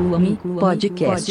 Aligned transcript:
Inclua-me 0.00 0.36
Podcast. 0.36 1.28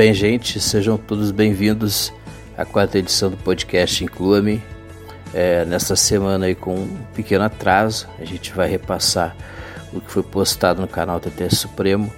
Bem, 0.00 0.14
gente, 0.14 0.58
sejam 0.58 0.96
todos 0.96 1.30
bem-vindos 1.30 2.10
à 2.56 2.64
quarta 2.64 2.96
edição 2.96 3.28
do 3.28 3.36
podcast 3.36 4.02
Inclua-me. 4.02 4.62
É, 5.34 5.66
nesta 5.66 5.94
semana 5.94 6.46
aí 6.46 6.54
com 6.54 6.74
um 6.74 6.96
pequeno 7.14 7.44
atraso, 7.44 8.08
a 8.18 8.24
gente 8.24 8.50
vai 8.54 8.66
repassar 8.66 9.36
o 9.92 10.00
que 10.00 10.10
foi 10.10 10.22
postado 10.22 10.80
no 10.80 10.88
canal 10.88 11.20
TT 11.20 11.54
Supremo 11.54 12.10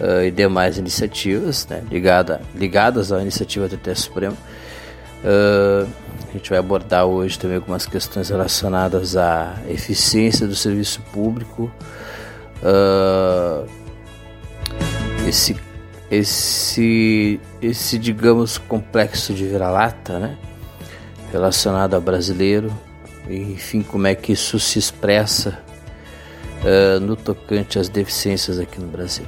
uh, 0.00 0.24
e 0.24 0.30
demais 0.30 0.78
iniciativas 0.78 1.66
né, 1.66 1.84
ligada, 1.90 2.40
ligadas 2.54 3.12
à 3.12 3.20
iniciativa 3.20 3.68
TT 3.68 3.94
Supremo. 3.96 4.38
Uh, 5.22 5.86
a 6.26 6.32
gente 6.32 6.48
vai 6.48 6.58
abordar 6.58 7.04
hoje 7.04 7.38
também 7.38 7.58
algumas 7.58 7.84
questões 7.84 8.30
relacionadas 8.30 9.14
à 9.14 9.58
eficiência 9.68 10.46
do 10.46 10.56
serviço 10.56 11.02
público, 11.12 11.70
uh, 12.62 13.68
esse 15.28 15.54
esse, 16.14 17.40
esse 17.60 17.98
digamos, 17.98 18.58
complexo 18.58 19.32
de 19.34 19.46
vira-lata, 19.46 20.18
né? 20.18 20.36
Relacionado 21.32 21.94
ao 21.94 22.00
brasileiro, 22.00 22.72
enfim, 23.28 23.82
como 23.82 24.06
é 24.06 24.14
que 24.14 24.32
isso 24.32 24.58
se 24.58 24.78
expressa 24.78 25.58
uh, 26.62 27.00
no 27.00 27.16
tocante 27.16 27.78
às 27.78 27.88
deficiências 27.88 28.58
aqui 28.58 28.80
no 28.80 28.86
Brasil. 28.86 29.26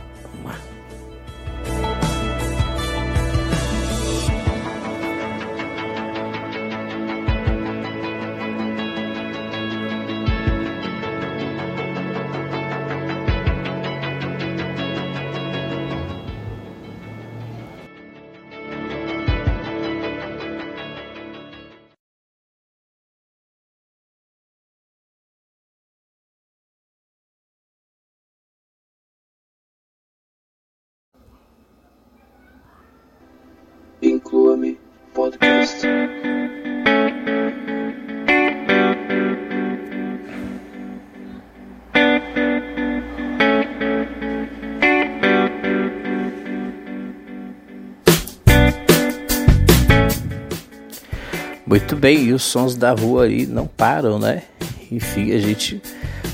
Muito 51.66 51.96
bem, 51.96 52.26
e 52.26 52.32
os 52.32 52.44
sons 52.44 52.76
da 52.76 52.92
rua 52.92 53.24
aí 53.24 53.44
não 53.44 53.66
param, 53.66 54.18
né? 54.18 54.42
Enfim, 54.90 55.32
a 55.32 55.38
gente 55.38 55.82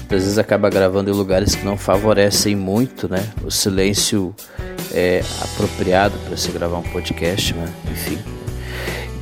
às 0.05 0.09
vezes 0.25 0.39
acaba 0.39 0.69
gravando 0.69 1.11
em 1.11 1.15
lugares 1.15 1.55
que 1.55 1.65
não 1.65 1.79
favorecem 1.79 2.55
muito, 2.55 3.09
né? 3.09 3.27
O 3.43 3.51
silêncio 3.51 4.34
é 4.93 5.23
apropriado 5.41 6.19
para 6.27 6.37
se 6.37 6.51
gravar 6.51 6.79
um 6.79 6.83
podcast, 6.83 7.55
né? 7.55 7.67
enfim. 7.91 8.19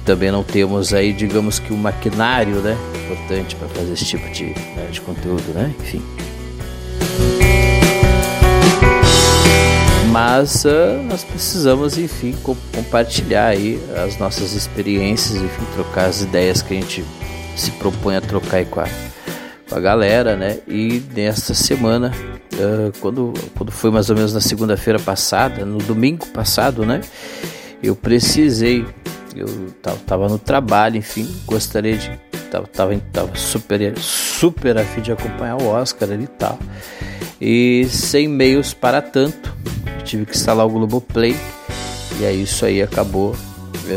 Também 0.04 0.32
não 0.32 0.42
temos 0.42 0.92
aí, 0.92 1.12
digamos 1.12 1.60
que 1.60 1.72
um 1.72 1.76
maquinário, 1.76 2.56
né, 2.56 2.76
importante 3.04 3.54
para 3.54 3.68
fazer 3.68 3.92
esse 3.92 4.04
tipo 4.04 4.28
de, 4.30 4.46
né, 4.46 4.88
de 4.90 5.00
conteúdo, 5.00 5.52
né? 5.54 5.72
Enfim. 5.78 6.02
Mas 10.10 10.64
uh, 10.64 11.02
nós 11.04 11.22
precisamos, 11.22 11.96
enfim, 11.96 12.32
co 12.42 12.56
compartilhar 12.74 13.46
aí 13.46 13.80
as 14.04 14.18
nossas 14.18 14.54
experiências, 14.54 15.40
enfim, 15.40 15.64
trocar 15.74 16.06
as 16.06 16.22
ideias 16.22 16.62
que 16.62 16.74
a 16.74 16.80
gente 16.80 17.04
se 17.56 17.70
propõe 17.72 18.16
a 18.16 18.20
trocar 18.20 18.56
aí 18.56 18.64
com 18.64 18.80
a, 18.80 18.88
com 19.68 19.76
a 19.76 19.80
galera, 19.80 20.36
né? 20.36 20.58
E 20.66 21.00
nesta 21.14 21.54
semana 21.54 22.12
uh, 22.54 22.92
quando, 23.00 23.32
quando 23.56 23.70
foi 23.70 23.90
mais 23.90 24.10
ou 24.10 24.16
menos 24.16 24.34
na 24.34 24.40
segunda-feira 24.40 24.98
passada, 24.98 25.64
no 25.64 25.78
domingo 25.78 26.26
passado, 26.26 26.84
né? 26.84 27.00
Eu 27.82 27.94
precisei, 27.94 28.84
eu 29.34 29.46
tava 30.06 30.28
no 30.28 30.38
trabalho, 30.38 30.96
enfim, 30.96 31.28
gostaria 31.46 31.96
de. 31.96 32.10
Tava, 32.50 32.66
tava, 32.66 33.00
tava 33.12 33.36
super, 33.36 33.96
super 33.96 34.76
a 34.76 34.84
fim 34.84 35.00
de 35.00 35.12
acompanhar 35.12 35.62
o 35.62 35.68
Oscar 35.68 36.10
ali 36.10 36.24
e 36.24 36.26
tal. 36.26 36.58
E 37.40 37.86
sem 37.88 38.28
meios 38.28 38.74
para 38.74 39.00
tanto, 39.00 39.54
tive 40.04 40.26
que 40.26 40.36
instalar 40.36 40.66
o 40.66 40.70
Globoplay. 40.70 41.36
E 42.20 42.26
aí 42.26 42.42
isso 42.42 42.64
aí 42.66 42.82
acabou, 42.82 43.34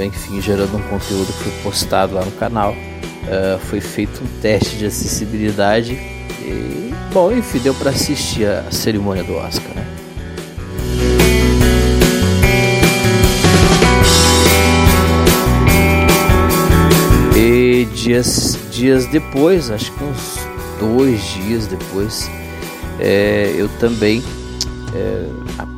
enfim, 0.05 0.41
gerando 0.41 0.77
um 0.77 0.81
conteúdo 0.83 1.27
que 1.27 1.43
foi 1.43 1.51
postado 1.63 2.15
lá 2.15 2.23
no 2.23 2.31
canal. 2.31 2.71
Uh, 2.73 3.59
foi 3.67 3.81
feito 3.81 4.23
um 4.23 4.41
teste 4.41 4.77
de 4.77 4.85
acessibilidade 4.85 5.93
e 5.93 6.83
Bom, 7.13 7.31
enfim, 7.31 7.59
deu 7.59 7.75
para 7.75 7.91
assistir 7.91 8.47
a 8.47 8.71
cerimônia 8.71 9.23
do 9.23 9.35
Oscar, 9.35 9.75
né? 9.75 9.85
E 17.37 17.85
dias, 17.93 18.57
dias 18.71 19.05
depois, 19.05 19.69
acho 19.69 19.91
que 19.91 20.03
uns 20.03 20.39
dois 20.79 21.21
dias 21.33 21.67
depois, 21.67 22.27
é, 22.99 23.53
eu 23.57 23.67
também 23.79 24.23
é, 24.93 25.25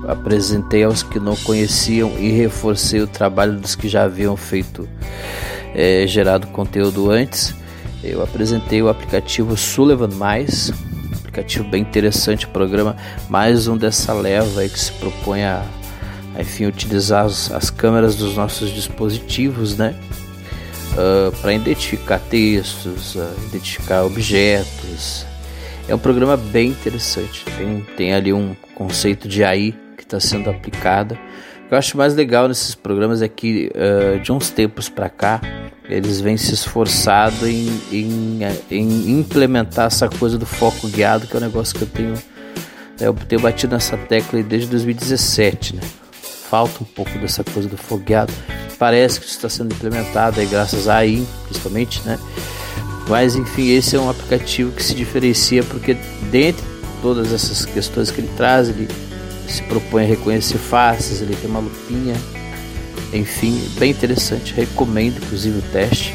apresentei 0.07 0.83
aos 0.83 1.01
que 1.01 1.19
não 1.19 1.35
conheciam 1.37 2.11
e 2.17 2.31
reforcei 2.31 3.01
o 3.01 3.07
trabalho 3.07 3.53
dos 3.53 3.75
que 3.75 3.87
já 3.87 4.03
haviam 4.03 4.35
feito, 4.35 4.87
é, 5.73 6.05
gerado 6.07 6.47
conteúdo 6.47 7.09
antes. 7.09 7.53
Eu 8.03 8.21
apresentei 8.21 8.81
o 8.81 8.89
aplicativo 8.89 9.57
Sullivan 9.57 10.09
Mais, 10.15 10.71
aplicativo 11.17 11.67
bem 11.67 11.81
interessante, 11.81 12.47
programa 12.47 12.95
mais 13.29 13.67
um 13.67 13.75
dessa 13.75 14.13
leva 14.13 14.61
aí 14.61 14.69
que 14.69 14.79
se 14.79 14.91
propõe 14.93 15.43
a, 15.43 15.65
a 16.35 16.41
enfim, 16.41 16.65
utilizar 16.65 17.25
as, 17.25 17.51
as, 17.51 17.69
câmeras 17.69 18.15
dos 18.15 18.35
nossos 18.35 18.69
dispositivos, 18.71 19.77
né? 19.77 19.95
Uh, 20.93 21.27
ah, 21.27 21.31
para 21.41 21.53
identificar 21.53 22.19
textos, 22.19 23.15
uh, 23.15 23.27
identificar 23.47 24.03
objetos. 24.03 25.25
É 25.87 25.93
um 25.93 25.99
programa 25.99 26.35
bem 26.35 26.69
interessante. 26.69 27.45
Tem, 27.57 27.81
tem 27.95 28.13
ali 28.13 28.33
um 28.33 28.55
conceito 28.73 29.27
de 29.27 29.43
AI 29.43 29.75
que 29.95 30.03
está 30.03 30.19
sendo 30.19 30.49
aplicado. 30.49 31.13
O 31.13 31.67
que 31.67 31.73
eu 31.73 31.77
acho 31.77 31.97
mais 31.97 32.15
legal 32.15 32.47
nesses 32.47 32.75
programas 32.75 33.21
é 33.21 33.27
que 33.27 33.71
uh, 33.75 34.19
de 34.19 34.31
uns 34.31 34.49
tempos 34.49 34.89
para 34.89 35.09
cá 35.09 35.41
eles 35.87 36.19
vêm 36.19 36.37
se 36.37 36.53
esforçado 36.53 37.47
em, 37.47 37.67
em, 37.91 38.39
em, 38.71 39.19
implementar 39.19 39.87
essa 39.87 40.09
coisa 40.09 40.37
do 40.37 40.45
foco 40.45 40.87
guiado, 40.87 41.27
que 41.27 41.35
é 41.35 41.37
um 41.37 41.41
negócio 41.41 41.75
que 41.75 41.83
eu 41.83 41.87
tenho, 41.87 42.13
é, 42.99 43.07
eu 43.07 43.13
tenho 43.13 43.41
batido 43.41 43.75
nessa 43.75 43.95
tecla 43.95 44.41
desde 44.41 44.67
2017. 44.69 45.75
Né? 45.75 45.81
Falta 46.49 46.83
um 46.83 46.85
pouco 46.85 47.17
dessa 47.19 47.43
coisa 47.43 47.69
do 47.69 47.77
foco 47.77 48.03
guiado. 48.03 48.33
Parece 48.79 49.19
que 49.19 49.25
isso 49.27 49.35
está 49.35 49.49
sendo 49.49 49.73
implementado 49.73 50.39
aí, 50.39 50.47
graças 50.47 50.87
a 50.87 50.97
AI, 50.97 51.25
principalmente, 51.45 52.01
né? 52.03 52.19
Mas 53.07 53.35
enfim, 53.35 53.69
esse 53.69 53.95
é 53.95 53.99
um 53.99 54.09
aplicativo 54.09 54.71
que 54.71 54.83
se 54.83 54.95
diferencia 54.95 55.63
porque 55.63 55.95
dentre 56.31 56.63
todas 57.01 57.31
essas 57.31 57.65
questões 57.65 58.09
que 58.09 58.21
ele 58.21 58.29
traz, 58.35 58.69
ele 58.69 58.87
se 59.47 59.61
propõe 59.63 60.03
a 60.03 60.07
reconhecer 60.07 60.57
faces, 60.57 61.21
ele 61.21 61.35
tem 61.35 61.49
uma 61.49 61.59
lupinha 61.59 62.15
enfim, 63.13 63.69
bem 63.77 63.91
interessante. 63.91 64.53
Recomendo, 64.53 65.17
inclusive, 65.17 65.59
o 65.59 65.61
teste. 65.71 66.13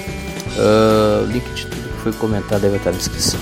Uh, 0.57 1.25
link 1.27 1.45
de 1.55 1.67
tudo 1.67 1.89
que 1.89 2.03
foi 2.03 2.13
comentado 2.13 2.61
deve 2.61 2.77
estar 2.77 2.91
na 2.91 2.99
descrição. 2.99 3.41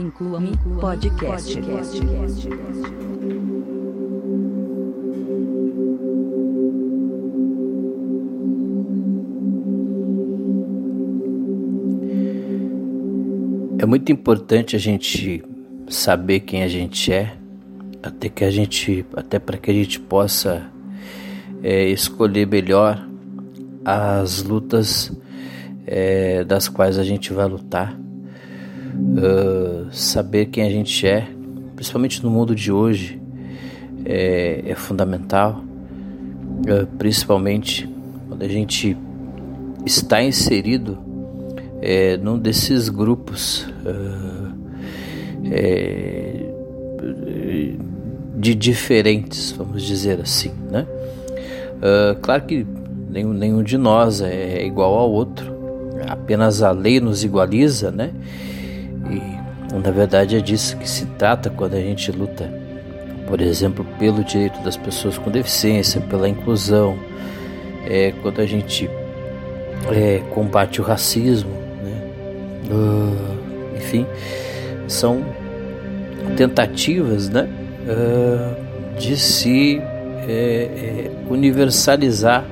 Inclua 0.00 0.38
Me 0.38 0.56
Podcast. 0.80 1.60
podcast. 1.60 2.48
É 13.80 13.86
muito 13.86 14.12
importante 14.12 14.76
a 14.76 14.78
gente 14.78 15.42
saber 15.88 16.40
quem 16.40 16.62
a 16.62 16.68
gente 16.68 17.12
é, 17.12 17.36
até 18.02 18.28
que 18.28 18.44
a 18.44 18.50
gente, 18.50 19.04
até 19.16 19.38
para 19.38 19.58
que 19.58 19.70
a 19.70 19.74
gente 19.74 19.98
possa 19.98 20.70
é, 21.62 21.88
escolher 21.88 22.46
melhor 22.46 23.04
as 23.84 24.42
lutas 24.42 25.10
é, 25.86 26.44
das 26.44 26.68
quais 26.68 26.98
a 26.98 27.04
gente 27.04 27.32
vai 27.32 27.48
lutar 27.48 27.98
uh, 29.16 29.92
saber 29.92 30.46
quem 30.46 30.64
a 30.64 30.70
gente 30.70 31.06
é, 31.06 31.28
principalmente 31.74 32.22
no 32.22 32.30
mundo 32.30 32.54
de 32.54 32.72
hoje, 32.72 33.20
é, 34.04 34.64
é 34.66 34.74
fundamental, 34.74 35.62
uh, 35.62 36.86
principalmente 36.98 37.88
quando 38.28 38.42
a 38.42 38.48
gente 38.48 38.96
está 39.86 40.22
inserido 40.22 40.98
é, 41.80 42.16
num 42.16 42.38
desses 42.38 42.88
grupos 42.88 43.66
uh, 43.84 44.52
é, 45.50 46.44
de 48.36 48.54
diferentes, 48.54 49.52
vamos 49.52 49.82
dizer 49.82 50.20
assim, 50.20 50.52
né? 50.70 50.86
Uh, 51.78 52.18
claro 52.20 52.42
que 52.44 52.66
nenhum, 53.08 53.32
nenhum 53.32 53.62
de 53.62 53.78
nós 53.78 54.20
é 54.20 54.64
igual 54.64 54.94
ao 54.94 55.10
outro, 55.10 55.52
apenas 56.08 56.62
a 56.62 56.72
lei 56.72 57.00
nos 57.00 57.22
igualiza, 57.22 57.90
né? 57.90 58.10
E 59.10 59.76
na 59.76 59.90
verdade 59.90 60.36
é 60.36 60.40
disso 60.40 60.76
que 60.76 60.88
se 60.88 61.06
trata 61.06 61.50
quando 61.50 61.74
a 61.74 61.80
gente 61.80 62.10
luta, 62.10 62.50
por 63.26 63.40
exemplo, 63.40 63.84
pelo 63.98 64.24
direito 64.24 64.60
das 64.62 64.76
pessoas 64.76 65.18
com 65.18 65.30
deficiência, 65.30 66.00
pela 66.00 66.28
inclusão, 66.28 66.98
é, 67.86 68.12
quando 68.22 68.40
a 68.40 68.46
gente 68.46 68.88
é, 69.90 70.22
combate 70.34 70.80
o 70.80 70.84
racismo, 70.84 71.50
né? 71.82 72.02
Uh, 72.70 73.76
enfim, 73.76 74.06
são 74.86 75.24
tentativas, 76.36 77.28
né? 77.28 77.48
Uh, 77.86 78.98
de 78.98 79.16
se 79.16 79.80
é, 80.28 80.30
é, 80.30 81.10
universalizar 81.30 82.44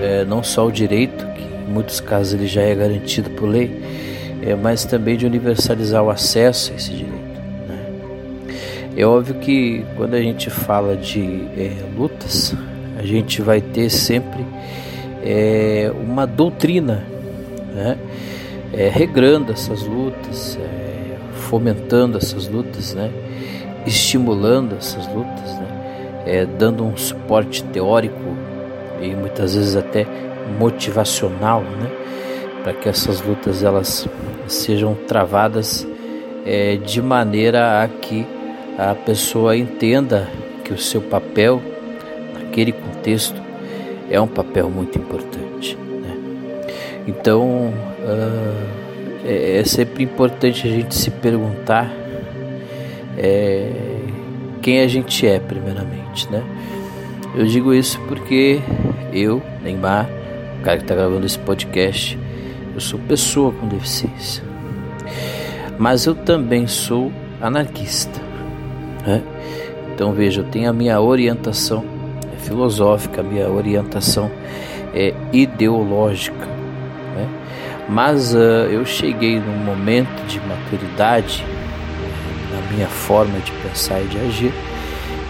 é, 0.00 0.24
não 0.24 0.42
só 0.42 0.66
o 0.66 0.70
direito, 0.70 1.26
que 1.34 1.42
em 1.42 1.72
muitos 1.72 2.00
casos 2.00 2.34
ele 2.34 2.46
já 2.46 2.62
é 2.62 2.74
garantido 2.74 3.30
por 3.30 3.48
lei, 3.48 3.70
é, 4.42 4.54
mas 4.54 4.84
também 4.84 5.16
de 5.16 5.26
universalizar 5.26 6.02
o 6.02 6.10
acesso 6.10 6.72
a 6.72 6.76
esse 6.76 6.90
direito. 6.90 7.40
Né? 7.68 7.84
É 8.96 9.06
óbvio 9.06 9.36
que 9.36 9.84
quando 9.96 10.14
a 10.14 10.20
gente 10.20 10.50
fala 10.50 10.96
de 10.96 11.42
é, 11.56 11.72
lutas, 11.96 12.54
a 12.98 13.02
gente 13.02 13.42
vai 13.42 13.60
ter 13.60 13.90
sempre 13.90 14.44
é, 15.22 15.92
uma 16.02 16.26
doutrina, 16.26 17.02
né? 17.74 17.98
É, 18.72 18.88
regrando 18.88 19.52
essas 19.52 19.82
lutas, 19.82 20.58
é, 20.60 21.16
fomentando 21.48 22.18
essas 22.18 22.48
lutas, 22.48 22.94
né? 22.94 23.10
estimulando 23.86 24.76
essas 24.76 25.06
lutas, 25.06 25.54
né? 25.58 26.22
É, 26.26 26.46
dando 26.46 26.84
um 26.84 26.96
suporte 26.96 27.62
teórico 27.64 28.36
e 29.00 29.14
muitas 29.14 29.54
vezes 29.54 29.76
até 29.76 30.06
motivacional, 30.58 31.62
né? 31.62 32.05
Para 32.66 32.74
que 32.74 32.88
essas 32.88 33.20
lutas 33.20 33.62
elas 33.62 34.08
sejam 34.48 34.92
travadas 35.06 35.86
é, 36.44 36.74
de 36.74 37.00
maneira 37.00 37.80
a 37.80 37.86
que 37.86 38.26
a 38.76 38.92
pessoa 38.92 39.56
entenda 39.56 40.28
que 40.64 40.72
o 40.72 40.76
seu 40.76 41.00
papel 41.00 41.62
naquele 42.34 42.72
contexto 42.72 43.40
é 44.10 44.20
um 44.20 44.26
papel 44.26 44.68
muito 44.68 44.98
importante. 44.98 45.76
Né? 45.76 46.16
Então 47.06 47.68
uh, 47.68 48.66
é, 49.24 49.60
é, 49.60 49.64
sempre 49.64 50.02
importante 50.02 50.66
a 50.66 50.70
gente 50.72 50.92
se 50.92 51.12
perguntar 51.12 51.88
é, 53.16 53.70
quem 54.60 54.80
a 54.80 54.88
gente 54.88 55.24
é 55.24 55.38
primeiramente, 55.38 56.28
né? 56.32 56.42
Eu 57.32 57.46
digo 57.46 57.72
isso 57.72 58.00
porque 58.08 58.58
eu, 59.12 59.40
Neymar, 59.62 60.10
o 60.58 60.64
cara 60.64 60.78
que 60.78 60.82
está 60.82 60.96
gravando 60.96 61.24
esse 61.24 61.38
podcast, 61.38 62.18
eu 62.76 62.80
sou 62.80 63.00
pessoa 63.00 63.50
com 63.52 63.66
deficiência. 63.66 64.44
Mas 65.78 66.04
eu 66.04 66.14
também 66.14 66.66
sou 66.66 67.10
anarquista. 67.40 68.20
Né? 69.06 69.22
Então 69.94 70.12
veja, 70.12 70.42
eu 70.42 70.44
tenho 70.44 70.68
a 70.68 70.74
minha 70.74 71.00
orientação 71.00 71.82
é 72.34 72.36
filosófica, 72.36 73.22
a 73.22 73.24
minha 73.24 73.48
orientação 73.48 74.30
é 74.94 75.14
ideológica. 75.32 76.44
Né? 77.16 77.28
Mas 77.88 78.34
uh, 78.34 78.68
eu 78.70 78.84
cheguei 78.84 79.40
num 79.40 79.64
momento 79.64 80.26
de 80.26 80.38
maturidade 80.40 81.42
na 82.52 82.74
minha 82.74 82.88
forma 82.88 83.38
de 83.38 83.52
pensar 83.52 84.02
e 84.02 84.04
de 84.04 84.18
agir 84.18 84.52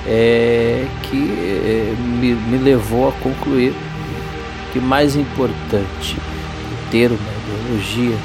é, 0.08 0.84
que 1.02 1.16
é, 1.16 1.94
me, 2.00 2.34
me 2.34 2.58
levou 2.58 3.08
a 3.08 3.12
concluir 3.12 3.72
que 4.72 4.80
mais 4.80 5.14
importante 5.14 6.16
ter 6.90 7.10
uma 7.10 7.18
ideologia 7.18 8.16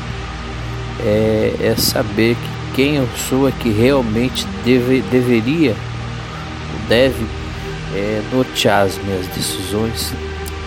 é, 0.99 1.53
é, 1.61 1.75
saber 1.75 2.35
que 2.35 2.75
quem 2.75 2.95
eu 2.95 3.07
sou 3.15 3.47
é 3.47 3.51
que 3.51 3.69
realmente 3.69 4.45
deve, 4.63 5.01
deveria, 5.11 5.75
deve 6.87 7.25
é, 7.95 8.21
nortear 8.31 8.85
as 8.85 8.97
minhas 8.99 9.27
decisões 9.27 10.13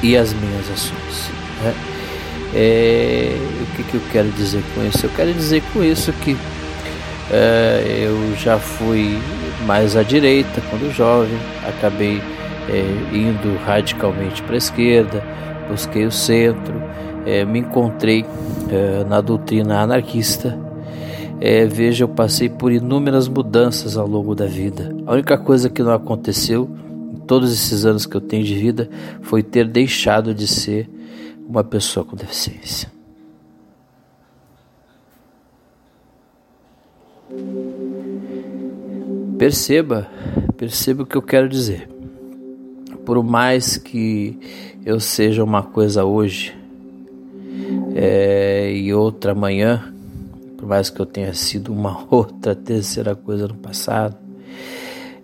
e 0.03 0.17
as 0.17 0.33
minhas 0.33 0.71
ações. 0.71 1.31
Né? 1.63 1.75
É, 2.55 3.37
o 3.63 3.77
que, 3.77 3.83
que 3.85 3.95
eu 3.95 4.03
quero 4.13 4.29
dizer 4.31 4.63
com 4.75 4.87
isso? 4.87 5.07
Eu 5.07 5.11
quero 5.17 5.33
dizer 5.33 5.63
com 5.73 5.83
isso 5.83 6.13
que 6.13 6.37
é, 7.31 8.07
eu 8.07 8.37
já 8.37 8.59
fui 8.59 9.19
mais 9.67 9.97
à 9.97 10.03
direita 10.03 10.61
quando 10.69 10.95
jovem, 10.95 11.39
acabei 11.67 12.23
é, 12.69 13.17
indo 13.17 13.59
radicalmente 13.65 14.43
para 14.43 14.55
a 14.55 14.59
esquerda, 14.59 15.25
busquei 15.69 16.05
o 16.05 16.13
centro, 16.13 16.75
é, 17.27 17.45
me 17.45 17.61
encontrei 17.61 18.25
é, 18.71 19.05
na 19.05 19.21
doutrina 19.21 19.81
anarquista. 19.81 20.59
É, 21.41 21.67
veja, 21.67 22.05
eu 22.05 22.09
passei 22.09 22.49
por 22.49 22.73
inúmeras 22.73 23.29
mudanças 23.29 23.97
ao 23.97 24.07
longo 24.07 24.35
da 24.35 24.47
vida. 24.47 24.95
A 25.07 25.13
única 25.13 25.37
coisa 25.37 25.69
que 25.69 25.83
não 25.83 25.93
aconteceu 25.93 26.69
em 27.13 27.17
todos 27.27 27.53
esses 27.53 27.85
anos 27.85 28.07
que 28.07 28.17
eu 28.17 28.21
tenho 28.21 28.45
de 28.45 28.55
vida 28.55 28.89
foi 29.23 29.43
ter 29.43 29.69
deixado 29.69 30.35
de 30.35 30.47
ser 30.47 30.89
uma 31.47 31.63
pessoa 31.63 32.05
com 32.05 32.17
deficiência. 32.17 32.93
Perceba, 39.39 40.09
perceba 40.57 41.03
o 41.03 41.07
que 41.07 41.17
eu 41.17 41.23
quero 41.23 41.49
dizer. 41.49 41.89
Por 43.05 43.23
mais 43.23 43.77
que 43.77 44.39
eu 44.87 44.99
seja 44.99 45.43
uma 45.45 45.63
coisa 45.63 46.05
hoje 46.05 46.64
é, 47.95 48.73
e 48.75 48.93
outra 48.93 49.33
amanhã, 49.33 49.95
por 50.59 50.67
mais 50.67 50.91
que 50.91 51.01
eu 51.01 51.07
tenha 51.07 51.33
sido 51.33 51.73
uma 51.73 52.07
outra 52.13 52.55
terceira 52.55 53.15
coisa 53.15 53.47
no 53.47 53.55
passado, 53.55 54.17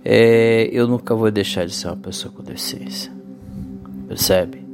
é, 0.05 0.69
eu 0.73 0.87
nunca 0.87 1.15
vou 1.15 1.31
deixar 1.31 1.67
de 1.67 1.75
ser 1.75 1.89
uma 1.89 1.97
pessoa 1.97 2.33
com 2.33 2.43
deficiência. 2.43 3.13
Percebe? 4.09 4.65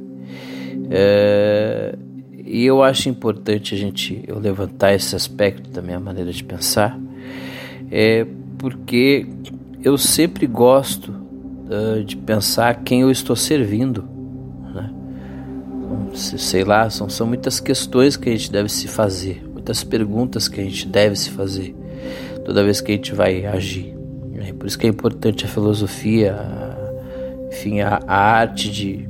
É, 0.89 1.97
e 2.45 2.65
eu 2.65 2.81
acho 2.81 3.09
importante 3.09 3.75
a 3.75 3.77
gente 3.77 4.23
eu 4.25 4.39
levantar 4.39 4.93
esse 4.93 5.15
aspecto 5.15 5.69
da 5.69 5.81
minha 5.81 5.99
maneira 5.99 6.31
de 6.31 6.43
pensar, 6.43 6.97
é 7.91 8.25
porque 8.57 9.27
eu 9.83 9.97
sempre 9.97 10.47
gosto 10.47 11.11
uh, 11.11 12.03
de 12.03 12.15
pensar 12.15 12.83
quem 12.83 13.01
eu 13.01 13.11
estou 13.11 13.35
servindo. 13.35 14.16
Sei 16.13 16.63
lá, 16.63 16.89
são, 16.89 17.09
são 17.09 17.27
muitas 17.27 17.59
questões 17.59 18.15
que 18.17 18.29
a 18.29 18.31
gente 18.31 18.51
deve 18.51 18.69
se 18.69 18.87
fazer, 18.87 19.43
muitas 19.51 19.83
perguntas 19.83 20.47
que 20.47 20.59
a 20.59 20.63
gente 20.63 20.87
deve 20.87 21.15
se 21.15 21.29
fazer 21.29 21.75
toda 22.47 22.63
vez 22.63 22.79
que 22.79 22.93
a 22.93 22.95
gente 22.95 23.13
vai 23.13 23.45
agir. 23.45 23.93
Né? 24.31 24.53
Por 24.57 24.67
isso 24.67 24.79
que 24.79 24.87
é 24.87 24.89
importante 24.89 25.43
a 25.43 25.49
filosofia, 25.49 26.33
a, 26.33 27.47
enfim, 27.51 27.81
a, 27.81 27.99
a, 28.07 28.15
arte 28.15 28.71
de, 28.71 29.05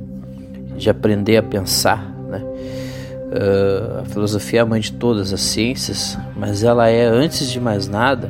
de 0.76 0.90
aprender 0.90 1.36
a 1.36 1.42
pensar. 1.44 2.02
Né? 2.28 2.42
Uh, 2.42 4.00
a 4.00 4.04
filosofia 4.06 4.58
é 4.58 4.62
a 4.62 4.66
mãe 4.66 4.80
de 4.80 4.90
todas 4.90 5.32
as 5.32 5.40
ciências, 5.40 6.18
mas 6.36 6.64
ela 6.64 6.88
é, 6.88 7.04
antes 7.04 7.48
de 7.48 7.60
mais 7.60 7.86
nada, 7.86 8.28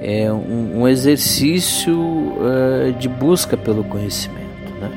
é 0.00 0.32
um, 0.32 0.80
um 0.80 0.88
exercício 0.88 1.94
uh, 1.94 2.90
de 2.98 3.10
busca 3.10 3.54
pelo 3.54 3.84
conhecimento. 3.84 4.72
Né? 4.80 4.90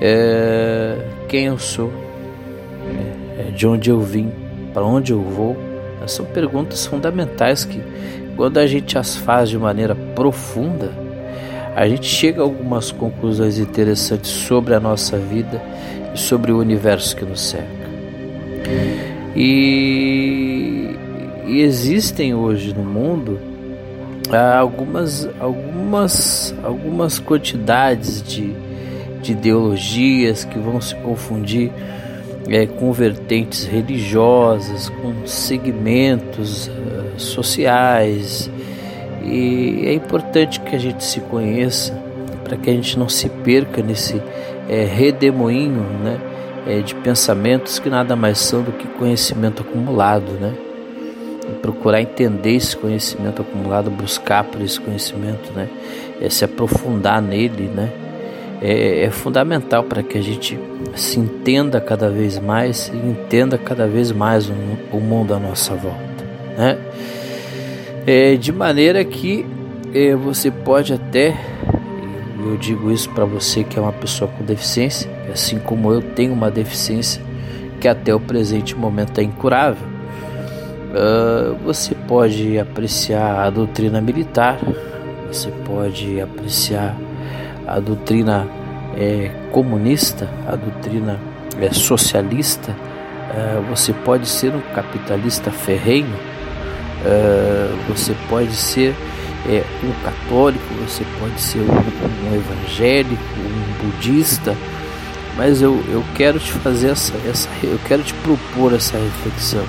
É, 0.00 0.98
quem 1.34 1.46
eu 1.46 1.58
sou, 1.58 1.92
é, 3.36 3.50
de 3.50 3.66
onde 3.66 3.90
eu 3.90 4.00
vim, 4.00 4.30
para 4.72 4.84
onde 4.84 5.12
eu 5.12 5.20
vou, 5.20 5.56
são 6.06 6.24
perguntas 6.24 6.86
fundamentais 6.86 7.64
que, 7.64 7.82
quando 8.36 8.58
a 8.58 8.68
gente 8.68 8.96
as 8.96 9.16
faz 9.16 9.48
de 9.48 9.58
maneira 9.58 9.96
profunda, 10.14 10.92
a 11.74 11.88
gente 11.88 12.06
chega 12.06 12.40
a 12.40 12.44
algumas 12.44 12.92
conclusões 12.92 13.58
interessantes 13.58 14.30
sobre 14.30 14.74
a 14.74 14.80
nossa 14.80 15.18
vida 15.18 15.60
e 16.14 16.18
sobre 16.18 16.52
o 16.52 16.58
universo 16.60 17.16
que 17.16 17.24
nos 17.24 17.40
cerca. 17.40 17.90
E 19.34 20.96
e 21.46 21.62
existem 21.62 22.32
hoje 22.32 22.72
no 22.72 22.84
mundo 22.84 23.40
ah, 24.30 24.56
algumas, 24.56 25.28
algumas, 25.40 26.54
algumas 26.62 27.18
quantidades 27.18 28.22
de, 28.22 28.54
de 29.24 29.32
ideologias 29.32 30.44
que 30.44 30.58
vão 30.58 30.80
se 30.80 30.94
confundir 30.96 31.72
é, 32.48 32.66
com 32.66 32.92
vertentes 32.92 33.64
religiosas, 33.64 34.90
com 34.90 35.26
segmentos 35.26 36.68
uh, 36.68 37.18
sociais. 37.18 38.50
E 39.22 39.84
é 39.86 39.94
importante 39.94 40.60
que 40.60 40.76
a 40.76 40.78
gente 40.78 41.02
se 41.02 41.20
conheça 41.20 41.92
para 42.44 42.56
que 42.58 42.68
a 42.68 42.72
gente 42.74 42.98
não 42.98 43.08
se 43.08 43.30
perca 43.30 43.82
nesse 43.82 44.20
é, 44.68 44.84
redemoinho 44.84 45.82
né, 46.02 46.20
é, 46.66 46.80
de 46.80 46.94
pensamentos 46.94 47.78
que 47.78 47.88
nada 47.88 48.14
mais 48.14 48.38
são 48.38 48.62
do 48.62 48.72
que 48.72 48.86
conhecimento 48.86 49.62
acumulado. 49.62 50.32
Né? 50.32 50.54
E 51.48 51.54
procurar 51.60 52.02
entender 52.02 52.56
esse 52.56 52.76
conhecimento 52.76 53.40
acumulado, 53.40 53.90
buscar 53.90 54.44
por 54.44 54.60
esse 54.60 54.80
conhecimento, 54.80 55.52
né? 55.52 55.68
É 56.18 56.30
se 56.30 56.42
aprofundar 56.42 57.20
nele, 57.20 57.68
né? 57.68 57.90
É, 58.64 59.04
é 59.04 59.10
fundamental 59.10 59.84
para 59.84 60.02
que 60.02 60.16
a 60.16 60.22
gente 60.22 60.58
se 60.96 61.20
entenda 61.20 61.78
cada 61.82 62.08
vez 62.08 62.38
mais 62.38 62.90
e 62.94 62.96
entenda 62.96 63.58
cada 63.58 63.86
vez 63.86 64.10
mais 64.10 64.48
o, 64.48 64.54
o 64.90 65.00
mundo 65.00 65.34
à 65.34 65.38
nossa 65.38 65.74
volta, 65.74 66.24
né? 66.56 66.78
É, 68.06 68.36
de 68.36 68.52
maneira 68.52 69.04
que 69.04 69.44
é, 69.92 70.14
você 70.14 70.50
pode 70.50 70.94
até, 70.94 71.36
eu 72.38 72.56
digo 72.56 72.90
isso 72.90 73.10
para 73.10 73.26
você 73.26 73.62
que 73.62 73.78
é 73.78 73.82
uma 73.82 73.92
pessoa 73.92 74.30
com 74.30 74.42
deficiência, 74.42 75.10
assim 75.30 75.58
como 75.58 75.92
eu 75.92 76.00
tenho 76.00 76.32
uma 76.32 76.50
deficiência 76.50 77.22
que 77.80 77.86
até 77.86 78.14
o 78.14 78.20
presente 78.20 78.74
momento 78.74 79.20
é 79.20 79.24
incurável. 79.24 79.86
Uh, 80.94 81.56
você 81.64 81.94
pode 81.94 82.58
apreciar 82.58 83.44
a 83.44 83.50
doutrina 83.50 84.00
militar, 84.00 84.58
você 85.30 85.50
pode 85.66 86.20
apreciar 86.20 86.96
a 87.66 87.80
doutrina 87.80 88.46
é, 88.96 89.30
comunista, 89.50 90.28
a 90.46 90.56
doutrina 90.56 91.18
é, 91.60 91.72
socialista, 91.72 92.74
é, 93.34 93.60
você 93.68 93.92
pode 93.92 94.28
ser 94.28 94.54
um 94.54 94.60
capitalista 94.74 95.50
ferrenho, 95.50 96.14
é, 97.04 97.68
você 97.88 98.14
pode 98.28 98.54
ser 98.54 98.94
é, 99.48 99.64
um 99.82 99.92
católico, 100.04 100.64
você 100.86 101.04
pode 101.18 101.40
ser 101.40 101.58
um, 101.58 101.72
um, 101.72 102.34
evangélico, 102.34 103.22
um 103.38 103.86
budista, 103.86 104.56
mas 105.36 105.60
eu, 105.60 105.82
eu 105.88 106.04
quero 106.14 106.38
te 106.38 106.52
fazer 106.52 106.90
essa, 106.90 107.12
essa, 107.28 107.48
eu 107.62 107.78
quero 107.86 108.02
te 108.02 108.14
propor 108.14 108.72
essa 108.72 108.96
reflexão. 108.96 109.64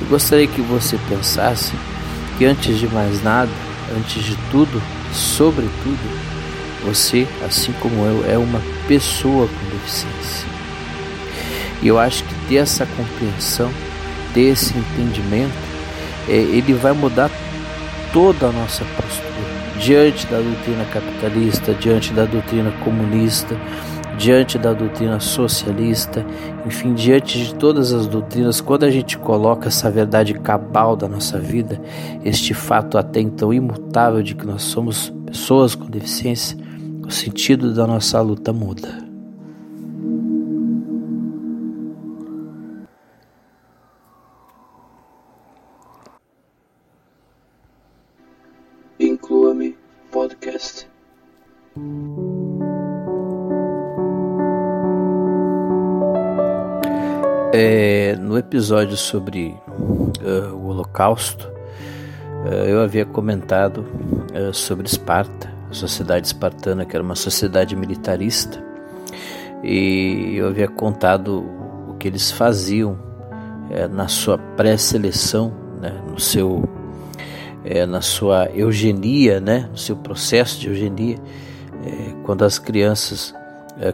Eu 0.00 0.08
gostaria 0.08 0.46
que 0.46 0.60
você 0.60 0.98
pensasse 1.08 1.72
que 2.36 2.44
antes 2.44 2.78
de 2.78 2.86
mais 2.88 3.22
nada, 3.22 3.50
antes 3.96 4.22
de 4.22 4.36
tudo, 4.50 4.82
sobretudo, 5.12 6.25
você, 6.86 7.26
assim 7.44 7.72
como 7.80 8.04
eu, 8.04 8.24
é 8.30 8.38
uma 8.38 8.60
pessoa 8.86 9.46
com 9.48 9.76
deficiência. 9.76 10.48
E 11.82 11.88
eu 11.88 11.98
acho 11.98 12.24
que 12.24 12.34
ter 12.48 12.56
essa 12.56 12.86
compreensão, 12.86 13.70
ter 14.32 14.52
esse 14.52 14.74
entendimento, 14.76 15.52
é, 16.28 16.32
ele 16.32 16.72
vai 16.72 16.92
mudar 16.92 17.30
toda 18.12 18.46
a 18.46 18.52
nossa 18.52 18.84
postura 18.96 19.26
diante 19.78 20.26
da 20.26 20.38
doutrina 20.38 20.84
capitalista, 20.86 21.74
diante 21.74 22.12
da 22.12 22.24
doutrina 22.24 22.70
comunista, 22.82 23.56
diante 24.16 24.58
da 24.58 24.72
doutrina 24.72 25.20
socialista, 25.20 26.24
enfim, 26.64 26.94
diante 26.94 27.38
de 27.38 27.54
todas 27.54 27.92
as 27.92 28.06
doutrinas, 28.06 28.60
quando 28.60 28.84
a 28.84 28.90
gente 28.90 29.18
coloca 29.18 29.68
essa 29.68 29.90
verdade 29.90 30.34
cabal 30.34 30.96
da 30.96 31.06
nossa 31.06 31.38
vida, 31.38 31.80
este 32.24 32.54
fato 32.54 32.96
até 32.96 33.20
então 33.20 33.52
imutável 33.52 34.22
de 34.22 34.34
que 34.34 34.46
nós 34.46 34.62
somos 34.62 35.12
pessoas 35.26 35.74
com 35.74 35.86
deficiência, 35.86 36.56
o 37.06 37.10
sentido 37.10 37.72
da 37.72 37.86
nossa 37.86 38.20
luta 38.20 38.52
muda. 38.52 39.06
Inclua-me 48.98 49.78
podcast. 50.10 50.88
É, 57.52 58.16
no 58.16 58.36
episódio 58.36 58.96
sobre 58.96 59.54
uh, 60.20 60.54
o 60.56 60.66
Holocausto, 60.66 61.48
uh, 62.44 62.64
eu 62.66 62.82
havia 62.82 63.06
comentado 63.06 63.86
uh, 64.34 64.52
sobre 64.52 64.86
Esparta 64.86 65.55
a 65.70 65.74
sociedade 65.74 66.26
espartana, 66.26 66.84
que 66.84 66.94
era 66.94 67.02
uma 67.02 67.14
sociedade 67.14 67.74
militarista, 67.76 68.62
e 69.62 70.34
eu 70.36 70.48
havia 70.48 70.68
contado 70.68 71.44
o 71.88 71.94
que 71.98 72.06
eles 72.08 72.30
faziam 72.30 72.98
é, 73.70 73.88
na 73.88 74.08
sua 74.08 74.38
pré-seleção, 74.38 75.52
né, 75.80 75.92
no 76.08 76.20
seu, 76.20 76.68
é, 77.64 77.84
na 77.86 78.00
sua 78.00 78.48
eugenia, 78.54 79.40
né, 79.40 79.68
no 79.70 79.78
seu 79.78 79.96
processo 79.96 80.60
de 80.60 80.68
eugenia, 80.68 81.18
é, 81.84 82.14
quando 82.24 82.44
as 82.44 82.58
crianças, 82.58 83.34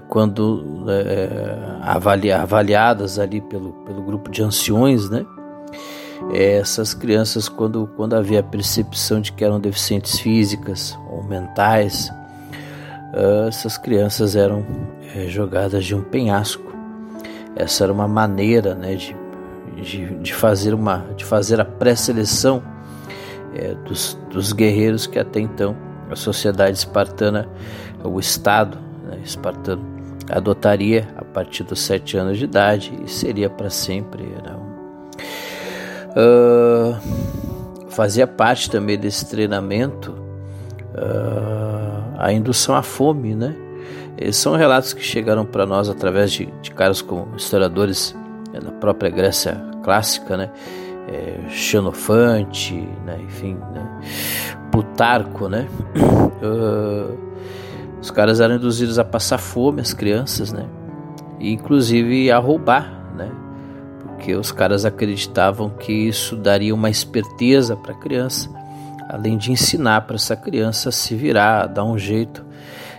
quando 0.09 0.85
é, 0.89 1.79
avaliadas 1.83 3.19
ali 3.19 3.41
pelo, 3.41 3.73
pelo 3.85 4.01
grupo 4.03 4.31
de 4.31 4.43
anciões, 4.43 5.11
né, 5.11 5.27
essas 6.33 6.95
crianças, 6.95 7.49
quando, 7.49 7.87
quando 7.97 8.15
havia 8.15 8.41
a 8.41 8.43
percepção 8.43 9.21
de 9.21 9.33
que 9.33 9.45
eram 9.45 9.61
deficientes 9.61 10.19
físicas 10.19 10.99
ou 11.11 11.23
mentais, 11.23 12.11
uh, 13.13 13.49
essas 13.49 13.77
crianças 13.77 14.37
eram 14.37 14.65
é, 15.15 15.29
jogadas 15.29 15.85
de 15.85 15.95
um 15.95 16.03
penhasco. 16.03 16.73
Essa 17.55 17.85
era 17.85 17.93
uma 17.93 18.09
maneira 18.09 18.75
né, 18.75 18.95
de, 18.95 19.17
de, 19.83 20.07
de 20.17 20.35
fazer, 20.35 20.73
uma, 20.73 21.07
de 21.17 21.25
fazer 21.25 21.61
a 21.61 21.65
pré-seleção 21.65 22.63
é, 23.55 23.75
dos, 23.75 24.19
dos 24.31 24.53
guerreiros 24.53 25.07
que 25.07 25.19
até 25.19 25.41
então 25.41 25.77
a 26.11 26.17
sociedade 26.17 26.77
espartana, 26.77 27.49
o 28.03 28.19
Estado 28.19 28.79
né, 29.05 29.19
espartano, 29.23 29.85
adotaria 30.31 31.09
a 31.17 31.25
partir 31.25 31.65
dos 31.65 31.81
sete 31.81 32.17
anos 32.17 32.39
de 32.39 32.45
idade 32.45 32.99
e 33.05 33.11
seria 33.11 33.51
para 33.51 33.69
sempre. 33.69 34.23
Né, 34.23 34.62
Uh, 36.17 36.97
fazia 37.89 38.27
parte 38.27 38.71
também 38.71 38.99
desse 38.99 39.29
treinamento 39.29 40.13
uh, 40.95 42.15
a 42.19 42.33
indução 42.33 42.75
à 42.75 42.83
fome, 42.83 43.35
né? 43.35 43.57
Esses 44.19 44.37
são 44.37 44.55
relatos 44.55 44.93
que 44.93 45.03
chegaram 45.03 45.45
para 45.45 45.67
nós 45.67 45.89
através 45.89 46.31
de, 46.33 46.47
de 46.61 46.71
caras 46.71 47.01
como 47.01 47.35
historiadores 47.37 48.15
da 48.53 48.71
própria 48.73 49.11
Grécia 49.11 49.61
clássica, 49.83 50.37
né? 50.37 50.51
É, 51.09 51.49
Xenofante, 51.49 52.75
né? 53.05 53.19
enfim, 53.25 53.55
né? 53.55 54.01
Plutarco, 54.71 55.49
né? 55.49 55.67
Uh, 56.43 57.19
os 58.01 58.11
caras 58.11 58.41
eram 58.41 58.57
induzidos 58.57 58.99
a 58.99 59.05
passar 59.05 59.39
fome, 59.39 59.81
as 59.81 59.93
crianças, 59.93 60.53
né? 60.53 60.67
E 61.41 61.53
inclusive 61.53 62.31
a 62.31 62.39
roubar 62.39 63.02
porque 64.23 64.37
os 64.37 64.53
caras 64.53 64.85
acreditavam 64.85 65.69
que 65.69 65.93
isso 65.93 66.37
daria 66.37 66.73
uma 66.73 66.89
esperteza 66.89 67.75
para 67.75 67.93
a 67.93 67.97
criança, 67.97 68.49
além 69.09 69.37
de 69.37 69.51
ensinar 69.51 70.03
para 70.03 70.15
essa 70.15 70.37
criança 70.37 70.93
se 70.93 71.17
virar, 71.17 71.67
dar 71.67 71.83
um 71.83 71.99
jeito 71.99 72.45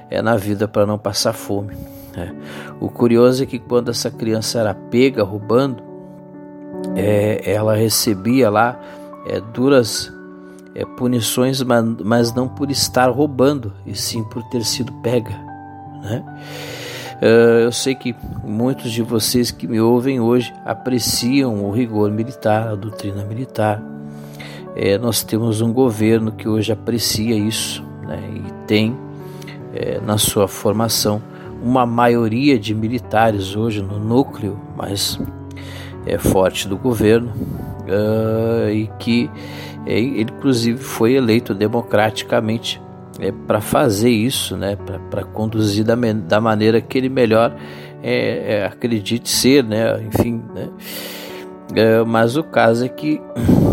é, 0.09 0.21
na 0.21 0.35
vida 0.35 0.67
para 0.67 0.85
não 0.85 0.97
passar 0.97 1.31
fome. 1.31 1.77
É. 2.17 2.29
O 2.77 2.89
curioso 2.89 3.41
é 3.41 3.45
que 3.45 3.57
quando 3.57 3.89
essa 3.89 4.11
criança 4.11 4.59
era 4.59 4.73
pega 4.73 5.23
roubando, 5.23 5.81
é, 6.93 7.41
ela 7.49 7.73
recebia 7.73 8.49
lá 8.49 8.77
é, 9.25 9.39
duras 9.39 10.11
é, 10.75 10.83
punições, 10.83 11.63
mas 12.03 12.33
não 12.33 12.49
por 12.49 12.69
estar 12.69 13.09
roubando, 13.09 13.71
e 13.85 13.95
sim 13.95 14.25
por 14.25 14.43
ter 14.49 14.65
sido 14.65 14.91
pega. 14.95 15.39
Né? 16.01 16.21
Uh, 17.23 17.63
eu 17.63 17.71
sei 17.71 17.95
que 17.95 18.13
muitos 18.43 18.91
de 18.91 19.01
vocês 19.01 19.49
que 19.49 19.65
me 19.65 19.79
ouvem 19.79 20.19
hoje 20.19 20.53
apreciam 20.65 21.63
o 21.63 21.71
rigor 21.71 22.11
militar, 22.11 22.67
a 22.67 22.75
doutrina 22.75 23.23
militar. 23.23 23.81
É, 24.75 24.97
nós 24.97 25.23
temos 25.23 25.61
um 25.61 25.71
governo 25.71 26.33
que 26.33 26.49
hoje 26.49 26.73
aprecia 26.73 27.33
isso 27.33 27.81
né, 28.05 28.19
e 28.35 28.67
tem 28.67 28.97
é, 29.73 30.01
na 30.01 30.17
sua 30.17 30.49
formação 30.49 31.21
uma 31.63 31.85
maioria 31.85 32.59
de 32.59 32.75
militares 32.75 33.55
hoje 33.55 33.81
no 33.81 33.99
núcleo 33.99 34.59
mais 34.75 35.17
é, 36.05 36.17
forte 36.17 36.67
do 36.67 36.75
governo 36.75 37.31
uh, 37.87 38.69
e 38.69 38.89
que 38.99 39.29
ele 39.85 40.23
inclusive 40.23 40.77
foi 40.77 41.13
eleito 41.13 41.53
democraticamente 41.53 42.81
é, 43.19 43.31
para 43.31 43.61
fazer 43.61 44.09
isso, 44.09 44.57
né, 44.57 44.77
para 45.09 45.23
conduzir 45.23 45.83
da, 45.83 45.95
da, 45.95 46.41
maneira 46.41 46.81
que 46.81 46.97
ele 46.97 47.09
melhor 47.09 47.55
é, 48.01 48.55
é, 48.55 48.65
acredite 48.65 49.29
ser, 49.29 49.63
né, 49.63 50.01
enfim, 50.03 50.41
né, 50.53 50.69
É, 51.75 52.03
mas 52.03 52.35
o 52.37 52.43
caso 52.43 52.85
é 52.85 52.89
que 52.89 53.21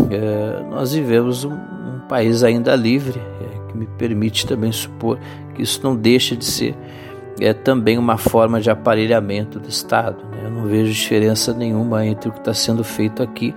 é, 0.09 0.63
nós 0.69 0.93
vivemos 0.93 1.43
um, 1.43 1.53
um 1.53 1.99
país 2.07 2.43
ainda 2.43 2.75
livre, 2.75 3.19
é, 3.19 3.71
que 3.71 3.77
me 3.77 3.85
permite 3.85 4.47
também 4.47 4.71
supor 4.71 5.19
que 5.53 5.61
isso 5.61 5.81
não 5.83 5.95
deixa 5.95 6.35
de 6.35 6.45
ser 6.45 6.75
é 7.39 7.53
também 7.53 7.97
uma 7.97 8.17
forma 8.17 8.61
de 8.61 8.69
aparelhamento 8.69 9.59
do 9.59 9.67
Estado. 9.67 10.23
Né? 10.29 10.41
Eu 10.43 10.51
não 10.51 10.65
vejo 10.65 10.91
diferença 10.91 11.51
nenhuma 11.53 12.05
entre 12.05 12.29
o 12.29 12.31
que 12.31 12.39
está 12.39 12.53
sendo 12.53 12.83
feito 12.83 13.23
aqui 13.23 13.55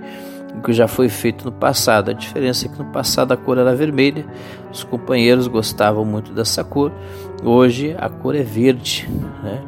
o 0.54 0.62
que 0.62 0.72
já 0.72 0.86
foi 0.86 1.08
feito 1.08 1.44
no 1.44 1.52
passado. 1.52 2.10
A 2.10 2.14
diferença 2.14 2.66
é 2.66 2.68
que 2.68 2.78
no 2.78 2.86
passado 2.86 3.32
a 3.32 3.36
cor 3.36 3.58
era 3.58 3.74
vermelha, 3.74 4.24
os 4.72 4.84
companheiros 4.84 5.46
gostavam 5.46 6.04
muito 6.04 6.32
dessa 6.32 6.62
cor, 6.62 6.92
hoje 7.42 7.94
a 7.98 8.08
cor 8.08 8.34
é 8.34 8.42
verde. 8.42 9.08
Né? 9.42 9.62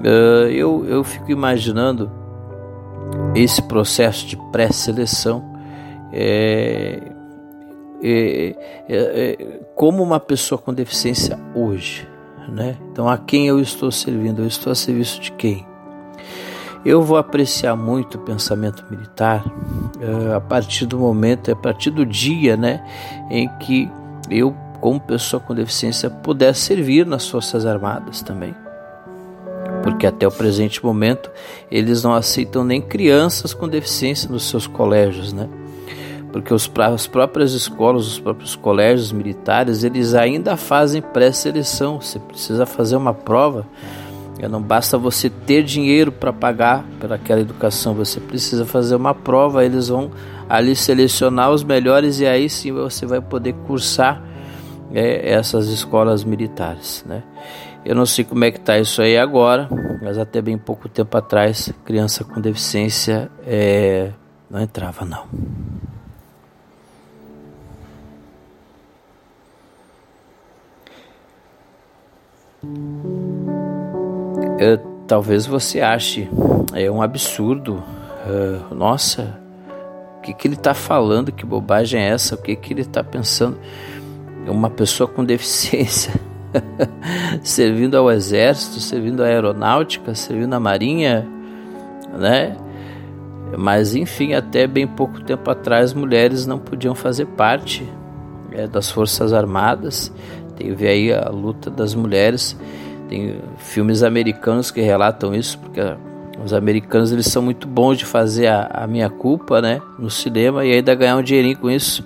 Uh, 0.00 0.48
eu, 0.50 0.84
eu 0.86 1.04
fico 1.04 1.30
imaginando 1.30 2.10
esse 3.34 3.62
processo 3.62 4.26
de 4.26 4.36
pré-seleção 4.50 5.52
é, 6.12 7.00
é, 8.02 8.56
é, 8.88 8.96
é 8.96 9.60
como 9.74 10.02
uma 10.02 10.20
pessoa 10.20 10.58
com 10.58 10.72
deficiência 10.72 11.38
hoje 11.54 12.06
né? 12.48 12.76
Então, 12.90 13.08
a 13.08 13.16
quem 13.16 13.46
eu 13.46 13.60
estou 13.60 13.90
servindo? 13.90 14.42
Eu 14.42 14.46
estou 14.46 14.70
a 14.70 14.74
serviço 14.74 15.20
de 15.20 15.32
quem? 15.32 15.66
Eu 16.84 17.02
vou 17.02 17.16
apreciar 17.16 17.74
muito 17.76 18.18
o 18.18 18.20
pensamento 18.20 18.84
militar 18.90 19.44
uh, 19.46 20.34
a 20.36 20.40
partir 20.40 20.86
do 20.86 20.98
momento, 20.98 21.50
a 21.50 21.56
partir 21.56 21.90
do 21.90 22.04
dia, 22.04 22.56
né, 22.56 22.84
em 23.30 23.48
que 23.58 23.90
eu, 24.30 24.54
como 24.80 25.00
pessoa 25.00 25.40
com 25.40 25.54
deficiência, 25.54 26.10
puder 26.10 26.54
servir 26.54 27.06
nas 27.06 27.28
Forças 27.28 27.64
Armadas 27.64 28.22
também. 28.22 28.54
Porque 29.82 30.06
até 30.06 30.26
o 30.26 30.30
presente 30.30 30.84
momento 30.84 31.30
eles 31.70 32.02
não 32.02 32.14
aceitam 32.14 32.64
nem 32.64 32.80
crianças 32.80 33.54
com 33.54 33.68
deficiência 33.68 34.30
nos 34.30 34.48
seus 34.48 34.66
colégios, 34.66 35.32
né? 35.32 35.48
porque 36.34 36.52
os, 36.52 36.68
as 36.78 37.06
próprias 37.06 37.52
escolas, 37.52 38.08
os 38.08 38.18
próprios 38.18 38.56
colégios 38.56 39.12
militares, 39.12 39.84
eles 39.84 40.14
ainda 40.14 40.56
fazem 40.56 41.00
pré-seleção. 41.00 42.00
Você 42.00 42.18
precisa 42.18 42.66
fazer 42.66 42.96
uma 42.96 43.14
prova. 43.14 43.64
Não 44.48 44.62
basta 44.62 44.96
você 44.98 45.28
ter 45.28 45.62
dinheiro 45.62 46.12
para 46.12 46.32
pagar 46.32 46.84
pelaquela 47.00 47.40
educação, 47.40 47.94
você 47.94 48.20
precisa 48.20 48.64
fazer 48.64 48.96
uma 48.96 49.14
prova. 49.14 49.64
Eles 49.64 49.88
vão 49.88 50.10
ali 50.48 50.76
selecionar 50.76 51.50
os 51.50 51.64
melhores 51.64 52.20
e 52.20 52.26
aí 52.26 52.48
sim 52.48 52.72
você 52.72 53.06
vai 53.06 53.20
poder 53.20 53.54
cursar 53.66 54.22
é, 54.92 55.32
essas 55.32 55.68
escolas 55.68 56.24
militares, 56.24 57.04
né? 57.06 57.22
Eu 57.84 57.94
não 57.94 58.06
sei 58.06 58.24
como 58.24 58.42
é 58.44 58.50
que 58.50 58.58
está 58.58 58.78
isso 58.78 59.02
aí 59.02 59.18
agora, 59.18 59.68
mas 60.02 60.16
até 60.16 60.40
bem 60.40 60.56
pouco 60.56 60.88
tempo 60.88 61.14
atrás, 61.18 61.70
criança 61.84 62.24
com 62.24 62.40
deficiência 62.40 63.30
é, 63.46 64.10
não 64.50 64.60
entrava 64.60 65.04
não. 65.04 65.26
É, 74.58 74.78
talvez 75.06 75.46
você 75.46 75.80
ache 75.80 76.28
é 76.72 76.90
um 76.90 77.02
absurdo. 77.02 77.82
Uh, 78.26 78.74
nossa, 78.74 79.38
o 80.18 80.22
que, 80.22 80.32
que 80.32 80.48
ele 80.48 80.54
está 80.54 80.72
falando? 80.74 81.30
Que 81.32 81.44
bobagem 81.44 82.00
é 82.00 82.08
essa? 82.08 82.34
O 82.34 82.38
que, 82.38 82.56
que 82.56 82.72
ele 82.72 82.82
está 82.82 83.02
pensando? 83.04 83.58
Uma 84.46 84.70
pessoa 84.70 85.08
com 85.08 85.24
deficiência 85.24 86.12
servindo 87.42 87.96
ao 87.96 88.10
exército, 88.10 88.80
servindo 88.80 89.22
à 89.22 89.26
aeronáutica, 89.26 90.14
servindo 90.14 90.54
à 90.54 90.60
marinha, 90.60 91.26
né? 92.18 92.56
Mas 93.56 93.94
enfim, 93.94 94.34
até 94.34 94.66
bem 94.66 94.86
pouco 94.86 95.22
tempo 95.22 95.50
atrás, 95.50 95.92
mulheres 95.92 96.46
não 96.46 96.58
podiam 96.58 96.94
fazer 96.94 97.26
parte 97.26 97.88
é, 98.50 98.66
das 98.66 98.90
forças 98.90 99.32
armadas, 99.32 100.12
Teve 100.56 100.86
aí 100.86 101.12
a 101.12 101.28
luta 101.30 101.70
das 101.70 101.94
mulheres. 101.94 102.56
Tem 103.08 103.38
filmes 103.58 104.02
americanos 104.02 104.70
que 104.70 104.80
relatam 104.80 105.34
isso, 105.34 105.58
porque 105.58 105.80
os 106.42 106.52
americanos 106.52 107.12
eles 107.12 107.26
são 107.26 107.42
muito 107.42 107.68
bons 107.68 107.98
de 107.98 108.04
fazer 108.04 108.46
a, 108.48 108.70
a 108.72 108.86
minha 108.86 109.08
culpa, 109.08 109.60
né, 109.60 109.80
no 109.98 110.10
cinema 110.10 110.64
e 110.64 110.72
ainda 110.72 110.94
ganhar 110.94 111.16
um 111.16 111.22
dinheirinho 111.22 111.56
com 111.58 111.70
isso. 111.70 112.04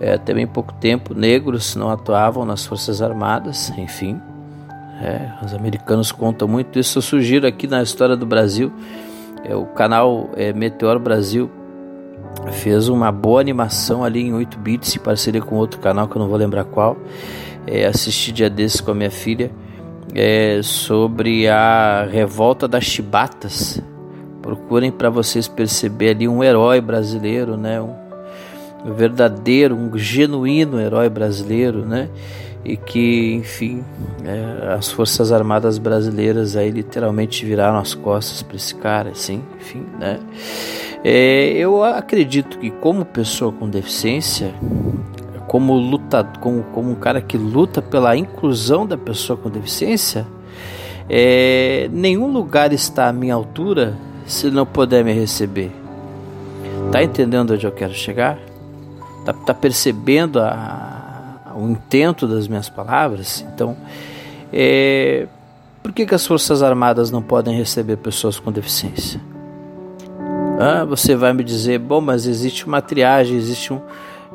É, 0.00 0.14
até 0.14 0.34
bem 0.34 0.46
pouco 0.46 0.72
tempo, 0.74 1.14
negros 1.14 1.76
não 1.76 1.88
atuavam 1.90 2.44
nas 2.44 2.66
forças 2.66 3.00
armadas, 3.00 3.70
enfim. 3.78 4.20
É, 5.00 5.44
os 5.44 5.54
americanos 5.54 6.10
contam 6.10 6.46
muito 6.46 6.78
isso. 6.78 6.98
Eu 6.98 7.02
sugiro 7.02 7.46
aqui 7.46 7.66
na 7.66 7.82
história 7.82 8.16
do 8.16 8.26
Brasil, 8.26 8.72
é, 9.44 9.54
o 9.54 9.66
canal 9.66 10.30
é, 10.36 10.52
Meteor 10.52 10.98
Brasil 10.98 11.50
fez 12.50 12.88
uma 12.88 13.12
boa 13.12 13.40
animação 13.40 14.02
ali 14.02 14.22
em 14.22 14.32
8 14.32 14.58
bits 14.58 14.96
em 14.96 14.98
parceria 14.98 15.40
com 15.40 15.56
outro 15.56 15.80
canal 15.80 16.08
que 16.08 16.16
eu 16.16 16.20
não 16.20 16.28
vou 16.28 16.36
lembrar 16.36 16.64
qual. 16.64 16.96
É, 17.66 17.86
assisti 17.86 18.32
dia 18.32 18.50
desses 18.50 18.80
com 18.80 18.90
a 18.90 18.94
minha 18.94 19.10
filha 19.10 19.50
é, 20.14 20.60
sobre 20.62 21.48
a 21.48 22.06
revolta 22.10 22.68
das 22.68 22.84
chibatas. 22.84 23.80
Procurem 24.40 24.90
para 24.90 25.08
vocês 25.08 25.48
perceber 25.48 26.10
ali 26.10 26.28
um 26.28 26.42
herói 26.42 26.80
brasileiro, 26.80 27.56
né? 27.56 27.80
Um, 27.80 27.94
verdadeiro, 28.94 29.76
um 29.76 29.96
genuíno 29.96 30.80
herói 30.80 31.08
brasileiro, 31.08 31.86
né? 31.86 32.08
E 32.64 32.76
que, 32.76 33.34
enfim, 33.34 33.84
é, 34.24 34.74
as 34.74 34.90
Forças 34.90 35.32
Armadas 35.32 35.78
brasileiras 35.78 36.56
aí 36.56 36.70
literalmente 36.70 37.44
viraram 37.44 37.78
as 37.78 37.94
costas 37.94 38.42
para 38.42 38.56
esse 38.56 38.74
cara, 38.74 39.10
assim, 39.10 39.42
enfim, 39.60 39.84
né? 39.98 40.20
É, 41.04 41.52
eu 41.56 41.82
acredito 41.82 42.58
que 42.58 42.70
como 42.70 43.04
pessoa 43.04 43.52
com 43.52 43.68
deficiência, 43.68 44.54
como 45.48 45.74
luta, 46.12 46.24
como, 46.40 46.62
como 46.64 46.90
um 46.90 46.94
cara 46.94 47.20
que 47.20 47.38
luta 47.38 47.80
pela 47.80 48.16
inclusão 48.16 48.86
da 48.86 48.98
pessoa 48.98 49.36
com 49.36 49.48
deficiência, 49.48 50.26
é, 51.08 51.88
nenhum 51.90 52.30
lugar 52.30 52.72
está 52.72 53.08
à 53.08 53.12
minha 53.12 53.34
altura 53.34 53.96
se 54.26 54.50
não 54.50 54.66
puder 54.66 55.04
me 55.04 55.12
receber. 55.12 55.72
Tá 56.90 57.02
entendendo 57.02 57.54
onde 57.54 57.66
eu 57.66 57.72
quero 57.72 57.94
chegar? 57.94 58.38
Tá, 59.24 59.32
tá 59.32 59.54
percebendo 59.54 60.40
a, 60.40 61.40
a, 61.46 61.56
o 61.56 61.70
intento 61.70 62.26
das 62.26 62.46
minhas 62.46 62.68
palavras? 62.68 63.44
Então, 63.52 63.76
é, 64.52 65.26
por 65.82 65.92
que, 65.92 66.04
que 66.04 66.14
as 66.14 66.26
Forças 66.26 66.62
Armadas 66.62 67.10
não 67.10 67.22
podem 67.22 67.56
receber 67.56 67.96
pessoas 67.96 68.38
com 68.38 68.52
deficiência? 68.52 69.20
Ah, 70.60 70.84
você 70.84 71.16
vai 71.16 71.32
me 71.32 71.42
dizer, 71.42 71.78
bom, 71.78 72.00
mas 72.00 72.26
existe 72.26 72.66
uma 72.66 72.80
triagem, 72.80 73.36
existe 73.36 73.72
um, 73.72 73.80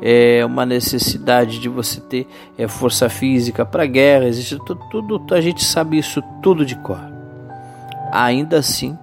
é, 0.00 0.44
uma 0.44 0.64
necessidade 0.64 1.58
de 1.58 1.68
você 1.68 2.00
ter 2.00 2.26
é, 2.56 2.68
força 2.68 3.08
física 3.08 3.64
para 3.64 3.86
guerra, 3.86 4.26
existe 4.26 4.58
tudo, 4.64 4.80
tudo, 4.90 5.34
a 5.34 5.40
gente 5.40 5.64
sabe 5.64 5.98
isso 5.98 6.22
tudo 6.42 6.64
de 6.64 6.76
cor. 6.76 7.00
Ainda 8.12 8.58
assim, 8.58 8.96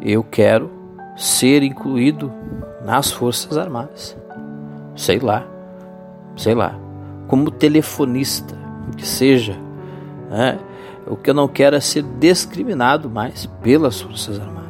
eu 0.00 0.22
quero 0.22 0.70
ser 1.16 1.62
incluído 1.62 2.32
nas 2.84 3.10
Forças 3.10 3.56
Armadas. 3.56 4.16
Sei 4.94 5.18
lá, 5.18 5.44
sei 6.36 6.54
lá, 6.54 6.78
como 7.26 7.50
telefonista, 7.50 8.56
que 8.96 9.06
seja. 9.06 9.56
Né? 10.30 10.58
O 11.06 11.16
que 11.16 11.30
eu 11.30 11.34
não 11.34 11.48
quero 11.48 11.76
é 11.76 11.80
ser 11.80 12.02
discriminado 12.02 13.10
mais 13.10 13.46
pelas 13.62 14.00
Forças 14.00 14.38
Armadas 14.38 14.62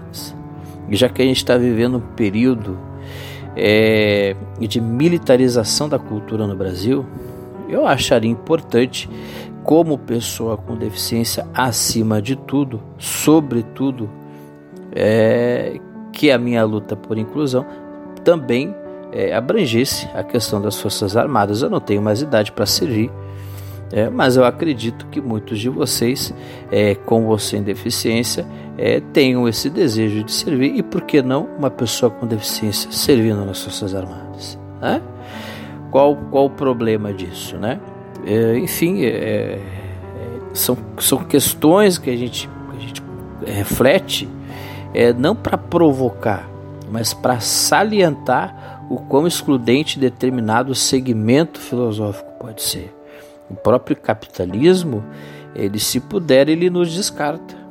já 0.96 1.08
que 1.08 1.22
a 1.22 1.24
gente 1.24 1.38
está 1.38 1.56
vivendo 1.56 1.98
um 1.98 2.14
período 2.14 2.78
é, 3.56 4.36
de 4.60 4.80
militarização 4.80 5.88
da 5.88 5.98
cultura 5.98 6.46
no 6.46 6.56
Brasil, 6.56 7.04
eu 7.68 7.86
acharia 7.86 8.30
importante, 8.30 9.08
como 9.64 9.96
pessoa 9.96 10.56
com 10.56 10.76
deficiência, 10.76 11.46
acima 11.54 12.20
de 12.20 12.36
tudo, 12.36 12.82
sobretudo, 12.98 14.10
é, 14.94 15.80
que 16.12 16.30
a 16.30 16.38
minha 16.38 16.64
luta 16.64 16.94
por 16.94 17.16
inclusão 17.16 17.64
também 18.24 18.74
é, 19.12 19.34
abrangesse 19.34 20.08
a 20.14 20.22
questão 20.22 20.60
das 20.60 20.80
Forças 20.80 21.16
Armadas. 21.16 21.62
Eu 21.62 21.70
não 21.70 21.80
tenho 21.80 22.02
mais 22.02 22.22
idade 22.22 22.50
para 22.50 22.66
servir, 22.66 23.10
é, 23.92 24.08
mas 24.08 24.36
eu 24.36 24.44
acredito 24.44 25.06
que 25.06 25.20
muitos 25.20 25.58
de 25.58 25.68
vocês, 25.68 26.34
é, 26.70 26.94
com 26.94 27.26
ou 27.26 27.38
sem 27.38 27.62
deficiência, 27.62 28.46
é, 28.78 29.00
tenham 29.12 29.48
esse 29.48 29.68
desejo 29.68 30.24
de 30.24 30.32
servir 30.32 30.76
e 30.76 30.82
por 30.82 31.02
que 31.02 31.22
não 31.22 31.48
uma 31.58 31.70
pessoa 31.70 32.10
com 32.10 32.26
deficiência 32.26 32.90
servindo 32.90 33.44
nas 33.44 33.62
Forças 33.62 33.94
Armadas? 33.94 34.58
Né? 34.80 35.02
Qual, 35.90 36.16
qual 36.30 36.46
o 36.46 36.50
problema 36.50 37.12
disso? 37.12 37.56
Né? 37.56 37.80
É, 38.24 38.58
enfim, 38.58 39.02
é, 39.02 39.08
é, 39.08 39.60
são, 40.54 40.76
são 40.98 41.18
questões 41.24 41.98
que 41.98 42.10
a 42.10 42.16
gente, 42.16 42.48
a 42.74 42.80
gente 42.80 43.02
reflete 43.46 44.28
é, 44.94 45.12
não 45.12 45.34
para 45.34 45.58
provocar, 45.58 46.48
mas 46.90 47.12
para 47.12 47.40
salientar 47.40 48.84
o 48.88 48.96
quão 48.96 49.26
excludente 49.26 49.98
determinado 49.98 50.74
segmento 50.74 51.60
filosófico 51.60 52.30
pode 52.38 52.62
ser. 52.62 52.94
O 53.50 53.54
próprio 53.54 53.96
capitalismo, 53.96 55.04
ele 55.54 55.78
se 55.78 56.00
puder, 56.00 56.48
ele 56.48 56.70
nos 56.70 56.92
descarta 56.94 57.62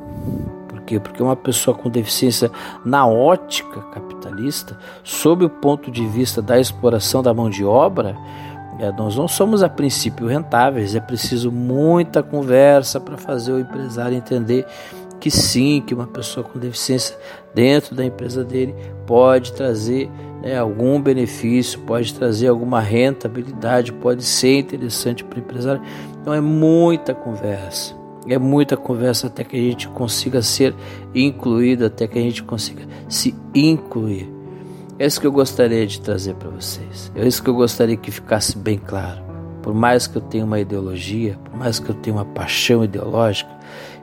quê? 0.91 0.99
Porque 0.99 1.23
uma 1.23 1.35
pessoa 1.35 1.75
com 1.75 1.89
deficiência 1.89 2.51
na 2.83 3.07
ótica 3.07 3.81
capitalista, 3.93 4.77
sob 5.03 5.45
o 5.45 5.49
ponto 5.49 5.89
de 5.89 6.05
vista 6.05 6.41
da 6.41 6.59
exploração 6.59 7.23
da 7.23 7.33
mão 7.33 7.49
de 7.49 7.63
obra, 7.63 8.17
é, 8.79 8.91
nós 8.91 9.15
não 9.15 9.27
somos 9.27 9.63
a 9.63 9.69
princípio 9.69 10.27
rentáveis, 10.27 10.95
é 10.95 10.99
preciso 10.99 11.51
muita 11.51 12.21
conversa 12.21 12.99
para 12.99 13.17
fazer 13.17 13.51
o 13.53 13.59
empresário 13.59 14.17
entender 14.17 14.65
que 15.19 15.29
sim, 15.29 15.83
que 15.85 15.93
uma 15.93 16.07
pessoa 16.07 16.43
com 16.43 16.57
deficiência 16.57 17.15
dentro 17.53 17.95
da 17.95 18.03
empresa 18.03 18.43
dele 18.43 18.75
pode 19.05 19.53
trazer 19.53 20.09
né, 20.41 20.57
algum 20.57 20.99
benefício, 20.99 21.79
pode 21.81 22.11
trazer 22.13 22.47
alguma 22.47 22.81
rentabilidade, 22.81 23.93
pode 23.93 24.23
ser 24.23 24.57
interessante 24.57 25.23
para 25.23 25.37
o 25.37 25.39
empresário. 25.39 25.81
Então 26.19 26.33
é 26.33 26.41
muita 26.41 27.13
conversa, 27.13 27.95
é 28.27 28.37
muita 28.37 28.77
conversa 28.77 29.27
até 29.27 29.43
que 29.43 29.55
a 29.55 29.59
gente 29.59 29.87
consiga 29.89 30.41
ser 30.41 30.75
incluído, 31.13 31.85
até 31.85 32.07
que 32.07 32.19
a 32.19 32.21
gente 32.21 32.43
consiga 32.43 32.83
se 33.09 33.35
incluir. 33.53 34.31
É 34.99 35.05
isso 35.05 35.19
que 35.19 35.25
eu 35.25 35.31
gostaria 35.31 35.85
de 35.87 35.99
trazer 35.99 36.35
para 36.35 36.49
vocês. 36.49 37.11
É 37.15 37.25
isso 37.25 37.41
que 37.41 37.49
eu 37.49 37.55
gostaria 37.55 37.97
que 37.97 38.11
ficasse 38.11 38.57
bem 38.57 38.77
claro. 38.77 39.21
Por 39.63 39.73
mais 39.73 40.07
que 40.07 40.17
eu 40.17 40.21
tenha 40.21 40.45
uma 40.45 40.59
ideologia, 40.59 41.39
por 41.45 41.57
mais 41.57 41.79
que 41.79 41.89
eu 41.89 41.95
tenha 41.95 42.15
uma 42.15 42.25
paixão 42.25 42.83
ideológica, 42.83 43.49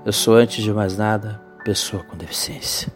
eu 0.05 0.13
sou, 0.13 0.35
antes 0.35 0.63
de 0.63 0.73
mais 0.73 0.97
nada, 0.97 1.41
pessoa 1.65 2.03
com 2.03 2.17
deficiência. 2.17 2.93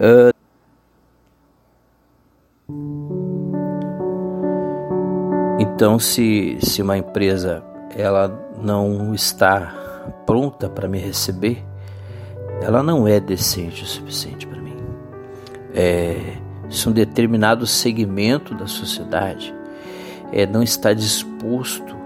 Uh, 0.00 0.33
então, 5.74 5.98
se, 5.98 6.56
se 6.60 6.80
uma 6.82 6.96
empresa 6.96 7.60
ela 7.96 8.48
não 8.62 9.12
está 9.12 9.74
pronta 10.24 10.68
para 10.68 10.86
me 10.86 11.00
receber, 11.00 11.64
ela 12.62 12.80
não 12.80 13.08
é 13.08 13.18
decente 13.18 13.82
o 13.82 13.86
suficiente 13.86 14.46
para 14.46 14.60
mim. 14.60 14.76
É, 15.74 16.36
se 16.70 16.88
um 16.88 16.92
determinado 16.92 17.66
segmento 17.66 18.54
da 18.54 18.68
sociedade 18.68 19.52
é, 20.32 20.46
não 20.46 20.62
está 20.62 20.92
disposto 20.92 21.96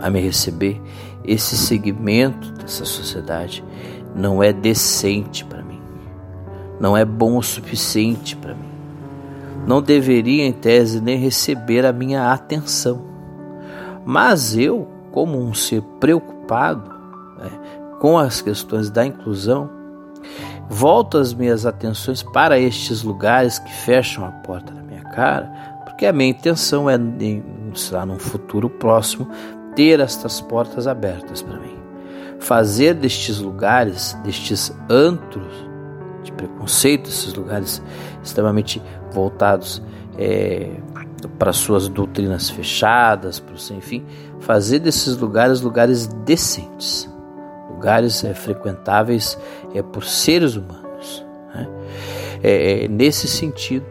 a 0.00 0.08
me 0.08 0.20
receber, 0.20 0.80
esse 1.24 1.56
segmento 1.56 2.52
dessa 2.52 2.84
sociedade 2.84 3.64
não 4.14 4.40
é 4.40 4.52
decente 4.52 5.44
para 5.44 5.60
mim, 5.60 5.82
não 6.78 6.96
é 6.96 7.04
bom 7.04 7.36
o 7.36 7.42
suficiente 7.42 8.36
para 8.36 8.54
mim, 8.54 8.61
não 9.66 9.80
deveria, 9.80 10.44
em 10.44 10.52
tese, 10.52 11.00
nem 11.00 11.16
receber 11.18 11.84
a 11.86 11.92
minha 11.92 12.32
atenção. 12.32 13.04
Mas 14.04 14.56
eu, 14.56 14.88
como 15.10 15.38
um 15.38 15.54
ser 15.54 15.82
preocupado 16.00 16.90
né, 17.38 17.50
com 18.00 18.18
as 18.18 18.40
questões 18.40 18.90
da 18.90 19.06
inclusão, 19.06 19.70
volto 20.68 21.18
as 21.18 21.32
minhas 21.32 21.64
atenções 21.66 22.22
para 22.22 22.58
estes 22.58 23.02
lugares 23.02 23.58
que 23.58 23.72
fecham 23.72 24.24
a 24.24 24.30
porta 24.30 24.72
na 24.72 24.82
minha 24.82 25.04
cara 25.04 25.72
porque 26.02 26.06
a 26.06 26.12
minha 26.12 26.30
intenção 26.30 26.90
é, 26.90 26.98
será 27.74 28.04
num 28.04 28.18
futuro 28.18 28.68
próximo, 28.68 29.28
ter 29.76 30.00
estas 30.00 30.40
portas 30.40 30.86
abertas 30.88 31.42
para 31.42 31.60
mim. 31.60 31.76
Fazer 32.40 32.94
destes 32.94 33.38
lugares, 33.38 34.12
destes 34.24 34.74
antros 34.90 35.54
de 36.32 36.36
preconceito, 36.36 37.08
esses 37.08 37.34
lugares 37.34 37.82
extremamente 38.22 38.82
voltados 39.12 39.82
é, 40.18 40.70
para 41.38 41.52
suas 41.52 41.88
doutrinas 41.88 42.50
fechadas, 42.50 43.38
para 43.38 43.54
o 43.54 43.76
enfim, 43.76 44.04
fazer 44.40 44.80
desses 44.80 45.16
lugares 45.16 45.60
lugares 45.60 46.06
decentes, 46.24 47.08
lugares 47.70 48.24
é, 48.24 48.34
frequentáveis 48.34 49.38
é, 49.74 49.82
por 49.82 50.04
seres 50.04 50.56
humanos. 50.56 51.24
Né? 51.54 51.68
É, 52.42 52.84
é 52.84 52.88
nesse 52.88 53.28
sentido 53.28 53.86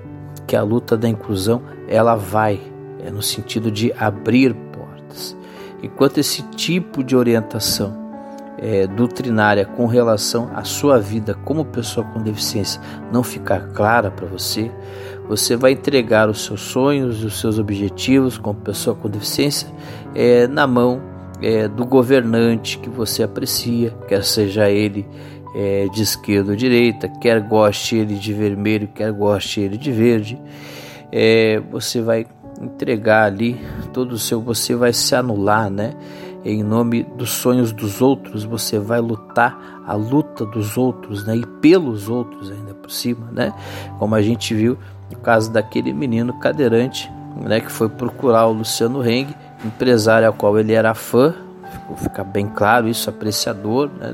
que 0.47 0.56
a 0.56 0.63
luta 0.63 0.97
da 0.97 1.08
inclusão 1.08 1.62
ela 1.88 2.15
vai 2.15 2.60
é 3.04 3.10
no 3.10 3.21
sentido 3.21 3.71
de 3.71 3.91
abrir 3.93 4.54
portas. 4.54 5.36
Enquanto 5.82 6.19
esse 6.19 6.43
tipo 6.49 7.04
de 7.04 7.15
orientação 7.15 8.00
é, 8.62 8.86
doutrinária 8.86 9.65
com 9.65 9.88
relação 9.88 10.50
à 10.54 10.63
sua 10.63 11.00
vida 11.00 11.34
como 11.34 11.65
pessoa 11.65 12.06
com 12.06 12.21
deficiência 12.21 12.80
não 13.12 13.24
ficar 13.24 13.69
clara 13.74 14.12
para 14.12 14.28
você, 14.28 14.71
você 15.28 15.56
vai 15.56 15.71
entregar 15.71 16.30
os 16.30 16.45
seus 16.45 16.62
sonhos 16.62 17.24
e 17.24 17.26
os 17.26 17.39
seus 17.39 17.58
objetivos 17.58 18.38
como 18.38 18.60
pessoa 18.60 18.95
com 18.95 19.10
deficiência 19.10 19.67
é, 20.13 20.47
na 20.47 20.67
mão 20.67 21.02
é, 21.41 21.67
do 21.67 21.86
governante 21.86 22.78
que 22.78 22.89
você 22.89 23.24
aprecia, 23.24 23.91
quer 24.08 24.24
seja 24.24 24.69
ele 24.69 25.08
é, 25.56 25.88
de 25.91 26.04
esquerda 26.04 26.52
ou 26.52 26.56
direita, 26.56 27.10
quer 27.19 27.41
goste 27.41 27.95
ele 27.95 28.15
de 28.15 28.32
vermelho, 28.32 28.88
quer 28.88 29.12
goste 29.12 29.60
ele 29.60 29.78
de 29.78 29.91
verde 29.91 30.39
é, 31.12 31.60
você 31.60 32.02
vai 32.02 32.26
entregar 32.62 33.26
ali 33.26 33.60
todo 33.93 34.13
o 34.13 34.17
seu, 34.17 34.39
você 34.39 34.76
vai 34.76 34.93
se 34.93 35.13
anular, 35.13 35.69
né? 35.69 35.93
Em 36.43 36.63
nome 36.63 37.04
dos 37.04 37.30
sonhos 37.30 37.71
dos 37.71 38.01
outros, 38.01 38.43
você 38.43 38.80
vai 38.80 38.99
lutar 38.99 39.84
a 39.86 39.93
luta 39.93 40.43
dos 40.45 40.75
outros, 40.75 41.23
né? 41.25 41.36
E 41.36 41.45
pelos 41.45 42.10
outros 42.10 42.49
ainda 42.49 42.73
por 42.73 42.89
cima, 42.89 43.30
né? 43.32 43.54
Como 43.99 44.15
a 44.15 44.21
gente 44.21 44.54
viu 44.56 44.77
no 45.12 45.17
caso 45.17 45.51
daquele 45.51 45.93
menino 45.93 46.34
cadeirante, 46.39 47.12
né? 47.36 47.60
Que 47.60 47.71
foi 47.71 47.89
procurar 47.89 48.47
o 48.47 48.54
Luciano 48.54 49.08
Heng, 49.08 49.36
empresário 49.63 50.27
ao 50.27 50.34
qual 50.34 50.58
ele 50.58 50.73
era 50.73 50.95
fã, 50.95 51.36
ficou 51.71 51.95
ficar 51.95 52.23
bem 52.23 52.47
claro 52.47 52.88
isso, 52.88 53.10
apreciador, 53.10 53.91
né? 53.99 54.13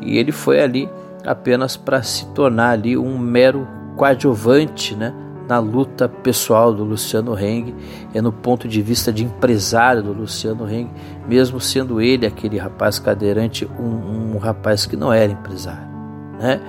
E 0.00 0.16
ele 0.16 0.30
foi 0.30 0.60
ali 0.60 0.88
apenas 1.26 1.76
para 1.76 2.02
se 2.02 2.26
tornar 2.28 2.70
ali 2.70 2.96
um 2.96 3.18
mero 3.18 3.66
coadjuvante, 3.96 4.94
né? 4.94 5.12
Na 5.48 5.58
luta 5.58 6.08
pessoal 6.08 6.72
do 6.72 6.84
Luciano 6.84 7.38
Heng, 7.38 7.74
é 8.14 8.20
no 8.20 8.32
ponto 8.32 8.66
de 8.66 8.80
vista 8.80 9.12
de 9.12 9.24
empresário 9.24 10.02
do 10.02 10.12
Luciano 10.12 10.68
Heng, 10.70 10.90
mesmo 11.28 11.60
sendo 11.60 12.00
ele 12.00 12.26
aquele 12.26 12.58
rapaz 12.58 12.98
cadeirante, 12.98 13.68
um, 13.78 14.34
um 14.34 14.38
rapaz 14.38 14.86
que 14.86 14.96
não 14.96 15.12
era 15.12 15.32
empresário, 15.32 15.88
né? 16.38 16.60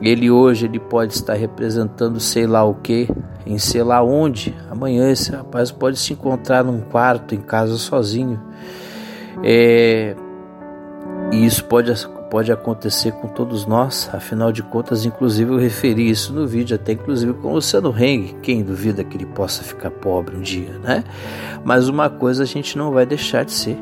Ele 0.00 0.30
hoje 0.30 0.66
ele 0.66 0.78
pode 0.78 1.14
estar 1.14 1.34
representando 1.34 2.20
sei 2.20 2.46
lá 2.46 2.64
o 2.64 2.74
que, 2.74 3.08
em 3.46 3.58
sei 3.58 3.82
lá 3.82 4.02
onde. 4.02 4.54
Amanhã 4.70 5.10
esse 5.10 5.30
rapaz 5.30 5.70
pode 5.70 5.98
se 5.98 6.12
encontrar 6.12 6.62
num 6.62 6.80
quarto 6.80 7.34
em 7.34 7.40
casa 7.40 7.78
sozinho. 7.78 8.38
É, 9.42 10.14
e 11.32 11.46
isso 11.46 11.64
pode 11.64 11.90
pode 12.30 12.50
acontecer 12.50 13.12
com 13.12 13.28
todos 13.28 13.66
nós, 13.66 14.10
afinal 14.12 14.50
de 14.50 14.62
contas, 14.62 15.04
inclusive 15.04 15.52
eu 15.52 15.58
referi 15.58 16.08
isso 16.08 16.32
no 16.32 16.46
vídeo, 16.46 16.74
até 16.74 16.92
inclusive 16.92 17.32
com 17.34 17.48
o 17.48 17.54
Luciano 17.54 17.94
Heng, 17.96 18.36
quem 18.42 18.62
duvida 18.62 19.04
que 19.04 19.16
ele 19.16 19.26
possa 19.26 19.62
ficar 19.62 19.90
pobre 19.90 20.36
um 20.36 20.40
dia, 20.40 20.78
né? 20.82 21.04
Mas 21.64 21.88
uma 21.88 22.10
coisa 22.10 22.42
a 22.42 22.46
gente 22.46 22.76
não 22.76 22.90
vai 22.90 23.06
deixar 23.06 23.44
de 23.44 23.52
ser, 23.52 23.78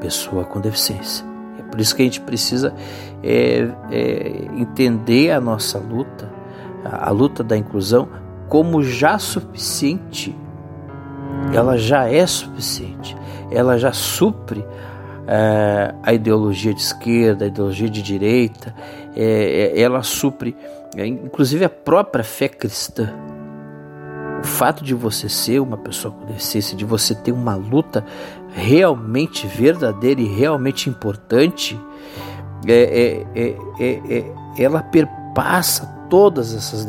pessoa 0.00 0.44
com 0.44 0.60
deficiência. 0.60 1.24
É 1.58 1.62
por 1.62 1.80
isso 1.80 1.94
que 1.94 2.02
a 2.02 2.04
gente 2.04 2.20
precisa 2.20 2.74
é, 3.22 3.68
é, 3.90 4.48
entender 4.56 5.30
a 5.30 5.40
nossa 5.40 5.78
luta, 5.78 6.30
a, 6.84 7.08
a 7.08 7.10
luta 7.10 7.42
da 7.42 7.56
inclusão, 7.56 8.08
como 8.48 8.82
já 8.82 9.18
suficiente. 9.18 10.34
Ela 11.52 11.76
já 11.76 12.10
é 12.10 12.26
suficiente, 12.26 13.16
ela 13.50 13.78
já 13.78 13.92
supre 13.92 14.64
é, 15.26 15.94
a 16.02 16.12
ideologia 16.12 16.72
de 16.72 16.80
esquerda, 16.80 17.44
a 17.44 17.48
ideologia 17.48 17.88
de 17.88 18.00
direita, 18.00 18.74
é, 19.14 19.72
é 19.74 19.80
ela 19.80 20.02
supre, 20.02 20.56
é, 20.96 21.06
inclusive 21.06 21.64
a 21.64 21.68
própria 21.68 22.22
fé 22.22 22.48
cristã. 22.48 23.12
O 24.40 24.46
fato 24.46 24.84
de 24.84 24.94
você 24.94 25.28
ser 25.28 25.60
uma 25.60 25.76
pessoa 25.76 26.14
com 26.14 26.24
deficiência, 26.26 26.76
de 26.76 26.84
você 26.84 27.14
ter 27.14 27.32
uma 27.32 27.56
luta 27.56 28.04
realmente 28.54 29.46
verdadeira 29.46 30.20
e 30.20 30.26
realmente 30.26 30.88
importante, 30.88 31.78
é, 32.66 33.24
é, 33.34 33.56
é, 33.80 34.32
ela 34.58 34.82
perpassa 34.82 35.86
todas 36.08 36.54
essas 36.54 36.86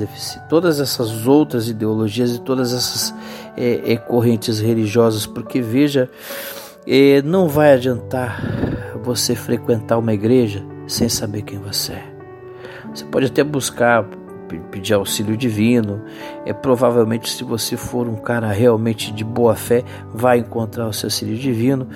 todas 0.48 0.80
essas 0.80 1.26
outras 1.26 1.68
ideologias 1.68 2.36
e 2.36 2.40
todas 2.40 2.72
essas 2.72 3.14
correntes 4.06 4.60
religiosas, 4.60 5.26
porque 5.26 5.60
veja 5.60 6.08
e 6.88 7.22
não 7.22 7.50
vai 7.50 7.74
adiantar 7.74 8.42
você 9.04 9.36
frequentar 9.36 9.98
uma 9.98 10.14
igreja 10.14 10.66
sem 10.88 11.10
saber 11.10 11.42
quem 11.42 11.60
você 11.60 11.94
é. 11.94 12.18
Você 12.94 13.04
pode 13.06 13.26
até 13.26 13.44
buscar 13.44 14.08
pedir 14.72 14.94
auxílio 14.94 15.36
divino. 15.36 16.02
É 16.46 16.54
provavelmente 16.54 17.30
se 17.30 17.44
você 17.44 17.76
for 17.76 18.08
um 18.08 18.16
cara 18.16 18.48
realmente 18.48 19.12
de 19.12 19.24
boa 19.24 19.56
fé, 19.56 19.84
vai 20.14 20.40
encontrar 20.40 20.88
o 20.88 20.94
seu 20.94 21.08
auxílio 21.08 21.38
divino, 21.38 21.88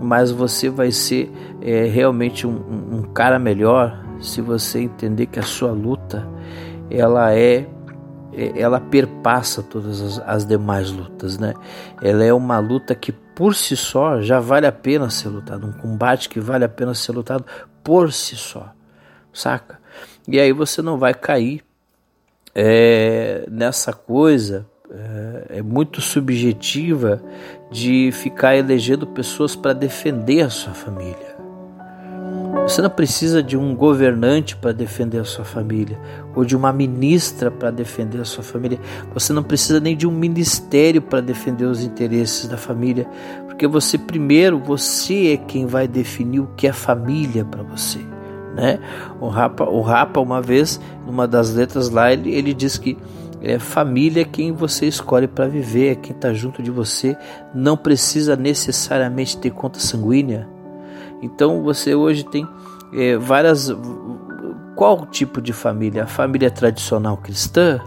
mas 0.00 0.30
você 0.30 0.68
vai 0.68 0.90
ser 0.90 1.32
é, 1.62 1.84
realmente 1.84 2.46
um, 2.46 2.98
um, 2.98 3.02
cara 3.02 3.38
melhor 3.38 4.04
se 4.20 4.40
você 4.40 4.80
entender 4.80 5.26
que 5.26 5.38
a 5.38 5.42
sua 5.42 5.72
luta 5.72 6.28
ela 6.90 7.34
é, 7.34 7.66
ela 8.56 8.80
perpassa 8.80 9.62
todas 9.62 10.00
as, 10.00 10.18
as, 10.26 10.44
demais 10.44 10.90
lutas, 10.90 11.38
né? 11.38 11.54
Ela 12.02 12.24
é 12.24 12.32
uma 12.32 12.58
luta 12.58 12.94
que 12.94 13.12
por 13.12 13.54
si 13.54 13.76
só 13.76 14.20
já 14.20 14.40
vale 14.40 14.66
a 14.66 14.72
pena 14.72 15.10
ser 15.10 15.28
lutado, 15.28 15.66
um 15.66 15.72
combate 15.72 16.28
que 16.28 16.40
vale 16.40 16.64
a 16.64 16.68
pena 16.68 16.94
ser 16.94 17.12
lutado 17.12 17.44
por 17.82 18.12
si 18.12 18.36
só, 18.36 18.72
saca? 19.32 19.78
E 20.26 20.40
aí 20.40 20.52
você 20.52 20.80
não 20.82 20.98
vai 20.98 21.14
cair 21.14 21.62
é, 22.54 23.46
nessa 23.50 23.92
coisa 23.92 24.66
é, 24.90 25.58
é 25.58 25.62
muito 25.62 26.00
subjetiva 26.00 27.22
de 27.70 28.10
ficar 28.12 28.56
elegendo 28.56 29.06
pessoas 29.06 29.56
para 29.56 29.72
defender 29.72 30.42
a 30.42 30.50
sua 30.50 30.72
família. 30.72 31.33
Você 32.66 32.80
não 32.80 32.88
precisa 32.88 33.42
de 33.42 33.58
um 33.58 33.76
governante 33.76 34.56
para 34.56 34.72
defender 34.72 35.18
a 35.18 35.24
sua 35.24 35.44
família, 35.44 36.00
ou 36.34 36.46
de 36.46 36.56
uma 36.56 36.72
ministra 36.72 37.50
para 37.50 37.70
defender 37.70 38.18
a 38.18 38.24
sua 38.24 38.42
família. 38.42 38.80
Você 39.12 39.34
não 39.34 39.42
precisa 39.42 39.78
nem 39.78 39.94
de 39.94 40.06
um 40.06 40.10
ministério 40.10 41.02
para 41.02 41.20
defender 41.20 41.66
os 41.66 41.82
interesses 41.82 42.48
da 42.48 42.56
família, 42.56 43.06
porque 43.46 43.68
você 43.68 43.98
primeiro, 43.98 44.58
você 44.58 45.34
é 45.34 45.36
quem 45.36 45.66
vai 45.66 45.86
definir 45.86 46.40
o 46.40 46.48
que 46.56 46.66
é 46.66 46.72
família 46.72 47.44
para 47.44 47.62
você. 47.62 47.98
Né? 48.56 48.78
O 49.20 49.28
Rapa, 49.28 49.64
o 49.64 49.82
Rapa, 49.82 50.18
uma 50.18 50.40
vez, 50.40 50.80
numa 51.06 51.28
das 51.28 51.52
letras 51.52 51.90
lá, 51.90 52.10
ele, 52.12 52.34
ele 52.34 52.54
diz 52.54 52.78
que 52.78 52.96
é, 53.42 53.58
família 53.58 54.22
é 54.22 54.24
quem 54.24 54.52
você 54.52 54.86
escolhe 54.86 55.28
para 55.28 55.46
viver, 55.46 55.92
é 55.92 55.94
quem 55.96 56.16
está 56.16 56.32
junto 56.32 56.62
de 56.62 56.70
você, 56.70 57.14
não 57.54 57.76
precisa 57.76 58.34
necessariamente 58.36 59.36
ter 59.36 59.50
conta 59.50 59.78
sanguínea. 59.78 60.53
Então 61.24 61.62
você 61.62 61.94
hoje 61.94 62.22
tem 62.22 62.46
é, 62.92 63.16
várias. 63.16 63.74
Qual 64.76 65.06
tipo 65.06 65.40
de 65.40 65.52
família? 65.52 66.04
A 66.04 66.06
família 66.06 66.50
tradicional 66.50 67.16
cristã? 67.16 67.80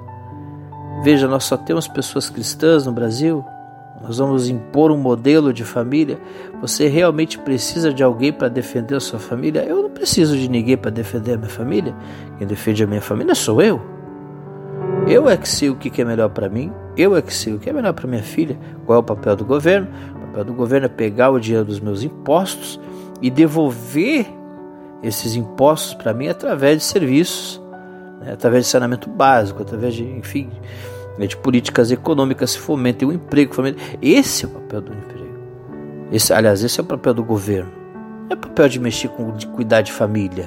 Veja, 1.04 1.28
nós 1.28 1.43
só 1.43 1.56
temos 1.56 1.88
pessoas 1.88 2.30
cristãs 2.30 2.88
no 2.88 2.91
Brasil. 2.91 3.45
Nós 4.02 4.17
vamos 4.17 4.50
impor 4.50 4.91
um 4.91 4.97
modelo 4.97 5.54
de 5.54 5.63
família. 5.63 6.19
Você 6.62 6.88
realmente 6.88 7.38
precisa 7.38 7.93
de 7.93 8.04
alguém 8.04 8.34
para 8.34 8.47
defender 8.47 8.95
a 8.95 9.00
sua 9.00 9.19
família? 9.19 9.63
Eu 9.63 9.84
não 9.84 9.89
preciso 9.89 10.36
de 10.36 10.50
ninguém 10.50 10.78
para 10.78 10.89
defender 10.89 11.34
a 11.34 11.38
minha 11.38 11.50
família. 11.50 11.95
Quem 12.38 12.47
defende 12.47 12.84
a 12.84 12.88
minha 12.88 13.02
família 13.02 13.36
sou 13.36 13.62
eu. 13.62 13.80
Eu 15.08 15.30
é 15.30 15.38
que 15.38 15.47
sei 15.47 15.69
o 15.69 15.76
que 15.76 16.02
é 16.02 16.06
melhor 16.06 16.30
para 16.30 16.50
mim, 16.50 16.71
eu 16.97 17.15
é 17.15 17.21
que 17.21 17.34
sei 17.34 17.54
o 17.54 17.60
que 17.60 17.69
é 17.69 17.73
melhor 17.73 17.93
para 17.93 18.08
minha 18.08 18.23
filha. 18.23 18.58
Qual 18.86 18.97
é 18.97 19.00
o 19.00 19.04
papel 19.04 19.36
do 19.36 19.45
governo? 19.45 19.88
O 20.15 20.28
papel 20.28 20.45
do 20.45 20.54
governo 20.54 20.86
é 20.86 20.89
pegar 20.89 21.30
o 21.30 21.39
dinheiro 21.39 21.65
dos 21.65 21.80
meus 21.80 22.04
impostos 22.04 22.80
e 23.21 23.30
devolver 23.30 24.25
esses 25.03 25.36
impostos 25.36 25.93
para 25.93 26.13
mim 26.13 26.27
através 26.27 26.80
de 26.80 26.84
serviços, 26.84 27.62
né? 28.19 28.34
através 28.34 28.65
de 28.65 28.71
saneamento 28.71 29.10
básico, 29.10 29.62
através 29.62 29.93
de, 29.93 30.03
enfim, 30.03 30.49
né, 31.17 31.27
de 31.27 31.38
políticas 31.38 31.91
econômicas 31.91 32.56
que 32.56 32.62
fomentem 32.62 33.08
o 33.08 33.12
emprego. 33.12 33.53
Fomentem... 33.53 33.84
Esse 34.01 34.45
é 34.45 34.47
o 34.47 34.51
papel 34.51 34.82
do 34.82 34.93
emprego. 34.93 35.38
Esse, 36.12 36.34
aliás, 36.34 36.63
esse 36.63 36.80
é 36.80 36.84
o 36.84 36.86
papel 36.86 37.13
do 37.13 37.23
governo. 37.23 37.71
Não 38.23 38.32
é 38.32 38.34
o 38.34 38.38
papel 38.38 38.69
de 38.69 38.80
mexer 38.80 39.10
com, 39.10 39.32
de 39.32 39.47
cuidar 39.47 39.82
de 39.82 39.91
família. 39.91 40.45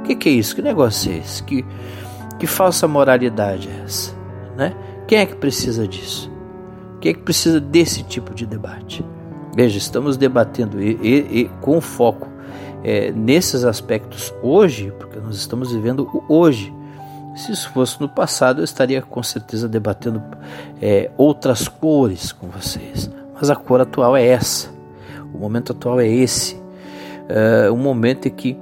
O 0.00 0.02
que, 0.02 0.14
que, 0.14 0.28
é 0.28 0.32
isso? 0.32 0.54
Que 0.54 0.62
negócio 0.62 1.12
é 1.12 1.18
esse? 1.18 1.42
Que 1.42 1.64
que 2.40 2.46
falsa 2.46 2.88
moralidade 2.88 3.68
é 3.68 3.84
essa? 3.84 4.14
Né? 4.56 4.74
Quem 5.06 5.18
é 5.18 5.26
que 5.26 5.36
precisa 5.36 5.86
disso? 5.86 6.32
Quem 6.98 7.10
é 7.10 7.14
que 7.14 7.20
precisa 7.20 7.60
desse 7.60 8.02
tipo 8.02 8.34
de 8.34 8.46
debate? 8.46 9.04
Veja, 9.54 9.78
estamos 9.78 10.16
debatendo 10.16 10.80
e, 10.80 10.98
e, 11.02 11.40
e 11.40 11.50
com 11.60 11.80
foco 11.80 12.28
é, 12.84 13.10
nesses 13.10 13.64
aspectos 13.64 14.32
hoje, 14.42 14.92
porque 14.98 15.18
nós 15.18 15.36
estamos 15.36 15.72
vivendo 15.72 16.08
o 16.12 16.24
hoje. 16.28 16.72
Se 17.36 17.52
isso 17.52 17.70
fosse 17.70 18.00
no 18.00 18.08
passado, 18.08 18.60
eu 18.60 18.64
estaria 18.64 19.00
com 19.00 19.22
certeza 19.22 19.68
debatendo 19.68 20.22
é, 20.80 21.10
outras 21.16 21.68
cores 21.68 22.32
com 22.32 22.48
vocês. 22.48 23.10
Mas 23.34 23.48
a 23.48 23.56
cor 23.56 23.80
atual 23.80 24.16
é 24.16 24.26
essa. 24.26 24.68
O 25.32 25.38
momento 25.38 25.72
atual 25.72 26.00
é 26.00 26.08
esse. 26.08 26.60
É, 27.28 27.70
um 27.70 27.76
momento 27.76 28.26
em 28.26 28.30
que 28.30 28.58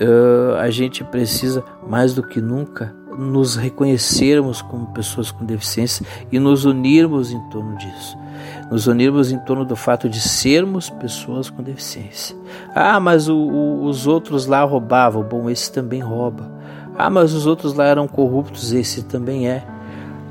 uh, 0.00 0.56
a 0.58 0.70
gente 0.70 1.04
precisa 1.04 1.62
mais 1.86 2.14
do 2.14 2.22
que 2.22 2.40
nunca 2.40 2.94
nos 3.16 3.56
reconhecermos 3.56 4.60
como 4.60 4.86
pessoas 4.88 5.30
com 5.30 5.44
deficiência 5.44 6.04
e 6.30 6.38
nos 6.38 6.64
unirmos 6.64 7.32
em 7.32 7.40
torno 7.48 7.76
disso. 7.76 8.16
Nos 8.70 8.86
unirmos 8.86 9.30
em 9.30 9.38
torno 9.38 9.64
do 9.64 9.76
fato 9.76 10.08
de 10.08 10.20
sermos 10.20 10.90
pessoas 10.90 11.50
com 11.50 11.62
deficiência. 11.62 12.36
Ah, 12.74 12.98
mas 13.00 13.28
o, 13.28 13.36
o, 13.36 13.84
os 13.84 14.06
outros 14.06 14.46
lá 14.46 14.62
roubavam. 14.64 15.22
Bom, 15.22 15.48
esse 15.48 15.70
também 15.70 16.00
rouba. 16.00 16.50
Ah, 16.96 17.10
mas 17.10 17.32
os 17.32 17.46
outros 17.46 17.74
lá 17.74 17.84
eram 17.84 18.08
corruptos. 18.08 18.72
Esse 18.72 19.02
também 19.02 19.48
é. 19.48 19.64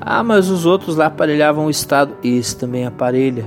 Ah, 0.02 0.24
mas 0.24 0.50
os 0.50 0.66
outros 0.66 0.96
lá 0.96 1.08
aparelhavam 1.08 1.66
o 1.66 1.70
Estado. 1.70 2.16
Esse 2.24 2.58
também 2.58 2.86
aparelha. 2.86 3.46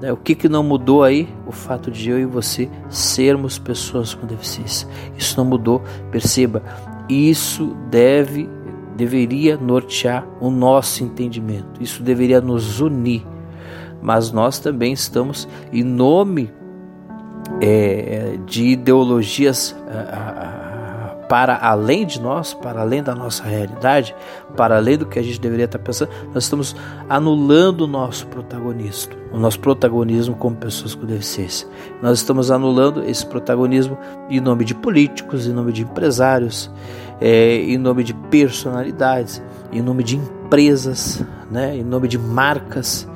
Né? 0.00 0.12
O 0.12 0.16
que, 0.16 0.34
que 0.34 0.48
não 0.48 0.62
mudou 0.62 1.02
aí? 1.02 1.28
O 1.46 1.52
fato 1.52 1.90
de 1.90 2.10
eu 2.10 2.18
e 2.18 2.24
você 2.24 2.68
sermos 2.88 3.58
pessoas 3.58 4.14
com 4.14 4.26
deficiência. 4.26 4.88
Isso 5.16 5.36
não 5.36 5.44
mudou. 5.44 5.82
Perceba, 6.10 6.62
isso 7.08 7.76
deve 7.90 8.48
deveria 8.96 9.56
nortear 9.56 10.26
o 10.40 10.50
nosso 10.50 11.02
entendimento. 11.02 11.82
Isso 11.82 12.02
deveria 12.02 12.40
nos 12.40 12.80
unir. 12.80 13.26
Mas 14.04 14.30
nós 14.30 14.58
também 14.58 14.92
estamos 14.92 15.48
em 15.72 15.82
nome 15.82 16.52
é, 17.60 18.38
de 18.46 18.66
ideologias 18.66 19.74
para 21.28 21.56
além 21.56 22.06
de 22.06 22.20
nós, 22.20 22.52
para 22.52 22.82
além 22.82 23.02
da 23.02 23.14
nossa 23.14 23.42
realidade, 23.44 24.14
para 24.56 24.76
além 24.76 24.98
do 24.98 25.06
que 25.06 25.18
a 25.18 25.22
gente 25.22 25.40
deveria 25.40 25.64
estar 25.64 25.78
pensando, 25.78 26.10
nós 26.34 26.44
estamos 26.44 26.76
anulando 27.08 27.82
o 27.82 27.86
nosso 27.86 28.26
protagonismo, 28.26 29.14
o 29.32 29.38
nosso 29.38 29.58
protagonismo 29.58 30.36
como 30.36 30.54
pessoas 30.54 30.94
com 30.94 31.06
deficiência. 31.06 31.66
Nós 32.02 32.18
estamos 32.18 32.50
anulando 32.50 33.02
esse 33.04 33.26
protagonismo 33.26 33.96
em 34.28 34.38
nome 34.38 34.64
de 34.64 34.74
políticos, 34.74 35.46
em 35.46 35.52
nome 35.52 35.72
de 35.72 35.82
empresários, 35.82 36.70
é, 37.20 37.56
em 37.56 37.78
nome 37.78 38.04
de 38.04 38.12
personalidades, 38.14 39.42
em 39.72 39.80
nome 39.80 40.04
de 40.04 40.16
empresas, 40.16 41.24
né, 41.50 41.76
em 41.76 41.82
nome 41.82 42.06
de 42.06 42.18
marcas, 42.18 43.08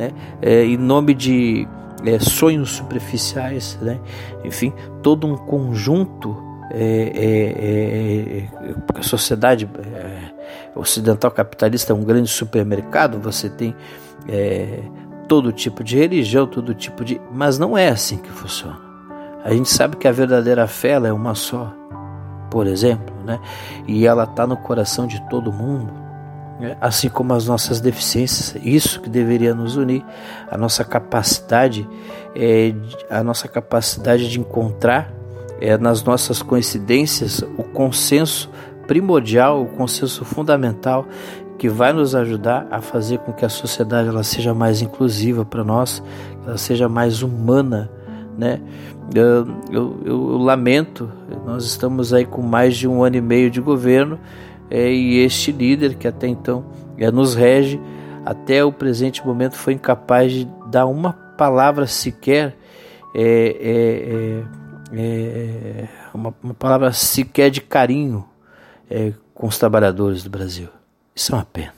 né, 0.00 0.12
é, 0.40 0.64
em 0.64 0.78
nome 0.78 1.12
de 1.12 1.68
é, 2.04 2.18
sonhos 2.18 2.70
superficiais, 2.70 3.78
né, 3.82 4.00
enfim, 4.42 4.72
todo 5.02 5.26
um 5.26 5.36
conjunto 5.36 6.34
é, 6.72 7.12
é, 7.14 8.38
é, 8.38 8.98
a 8.98 9.02
sociedade 9.02 9.68
é, 9.94 10.78
ocidental 10.78 11.30
capitalista 11.30 11.92
é 11.92 11.96
um 11.96 12.04
grande 12.04 12.28
supermercado, 12.28 13.20
você 13.20 13.50
tem 13.50 13.74
é, 14.28 14.80
todo 15.28 15.52
tipo 15.52 15.82
de 15.82 15.96
religião, 15.98 16.46
todo 16.46 16.74
tipo 16.74 17.04
de. 17.04 17.20
Mas 17.32 17.58
não 17.58 17.76
é 17.76 17.88
assim 17.88 18.16
que 18.18 18.30
funciona. 18.30 18.78
A 19.44 19.52
gente 19.52 19.68
sabe 19.68 19.96
que 19.96 20.06
a 20.06 20.12
verdadeira 20.12 20.66
fé 20.66 20.92
é 20.92 21.12
uma 21.12 21.34
só, 21.34 21.72
por 22.50 22.66
exemplo, 22.66 23.14
né? 23.24 23.40
e 23.86 24.06
ela 24.06 24.24
está 24.24 24.46
no 24.46 24.56
coração 24.56 25.06
de 25.06 25.20
todo 25.28 25.52
mundo. 25.52 25.99
Né? 26.60 26.76
Assim 26.80 27.08
como 27.08 27.32
as 27.32 27.46
nossas 27.46 27.80
deficiências, 27.80 28.54
isso 28.62 29.00
que 29.00 29.08
deveria 29.08 29.54
nos 29.54 29.76
unir, 29.76 30.04
a 30.50 30.58
nossa 30.58 30.84
capacidade, 30.84 31.88
é, 32.36 32.74
a 33.08 33.24
nossa 33.24 33.48
capacidade 33.48 34.28
de 34.28 34.38
encontrar 34.38 35.10
é, 35.60 35.76
nas 35.78 36.04
nossas 36.04 36.42
coincidências 36.42 37.42
o 37.56 37.62
consenso 37.62 38.50
primordial, 38.86 39.62
o 39.62 39.66
consenso 39.66 40.24
fundamental 40.24 41.06
que 41.58 41.68
vai 41.68 41.92
nos 41.92 42.14
ajudar 42.14 42.66
a 42.70 42.80
fazer 42.80 43.18
com 43.18 43.32
que 43.32 43.44
a 43.44 43.48
sociedade 43.48 44.08
ela 44.08 44.22
seja 44.22 44.54
mais 44.54 44.80
inclusiva 44.80 45.44
para 45.44 45.62
nós, 45.62 46.02
ela 46.46 46.56
seja 46.56 46.88
mais 46.88 47.22
humana, 47.22 47.90
né? 48.36 48.60
Eu, 49.14 49.46
eu, 49.70 50.00
eu, 50.04 50.38
lamento, 50.38 51.10
nós 51.44 51.64
estamos 51.64 52.14
aí 52.14 52.24
com 52.24 52.40
mais 52.40 52.76
de 52.76 52.86
um 52.86 53.02
ano 53.02 53.16
e 53.16 53.20
meio 53.20 53.50
de 53.50 53.60
governo 53.60 54.18
é, 54.70 54.92
e 54.92 55.18
este 55.18 55.50
líder 55.50 55.96
que 55.96 56.06
até 56.06 56.26
então 56.26 56.64
é, 56.96 57.10
nos 57.10 57.34
rege, 57.34 57.80
até 58.24 58.64
o 58.64 58.72
presente 58.72 59.26
momento 59.26 59.56
foi 59.56 59.72
incapaz 59.74 60.32
de 60.32 60.48
dar 60.66 60.86
uma 60.86 61.12
palavra 61.12 61.86
sequer 61.86 62.56
é, 63.14 63.22
é, 63.22 64.42
é 64.46 64.60
é, 64.92 65.88
uma, 66.12 66.34
uma, 66.42 66.54
palavra 66.54 66.92
sequer 66.92 67.48
de 67.48 67.60
carinho 67.60 68.28
com 69.32 69.46
os 69.46 69.56
trabalhadores 69.56 70.24
do 70.24 70.30
Brasil. 70.30 70.68
Isso 71.14 71.32
é 71.32 71.36
uma 71.36 71.44
pena. 71.44 71.72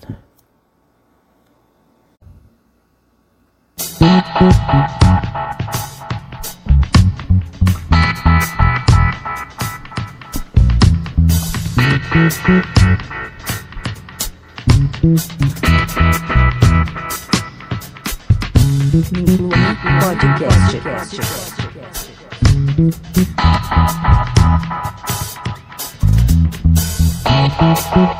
Podcast. 27.62 28.11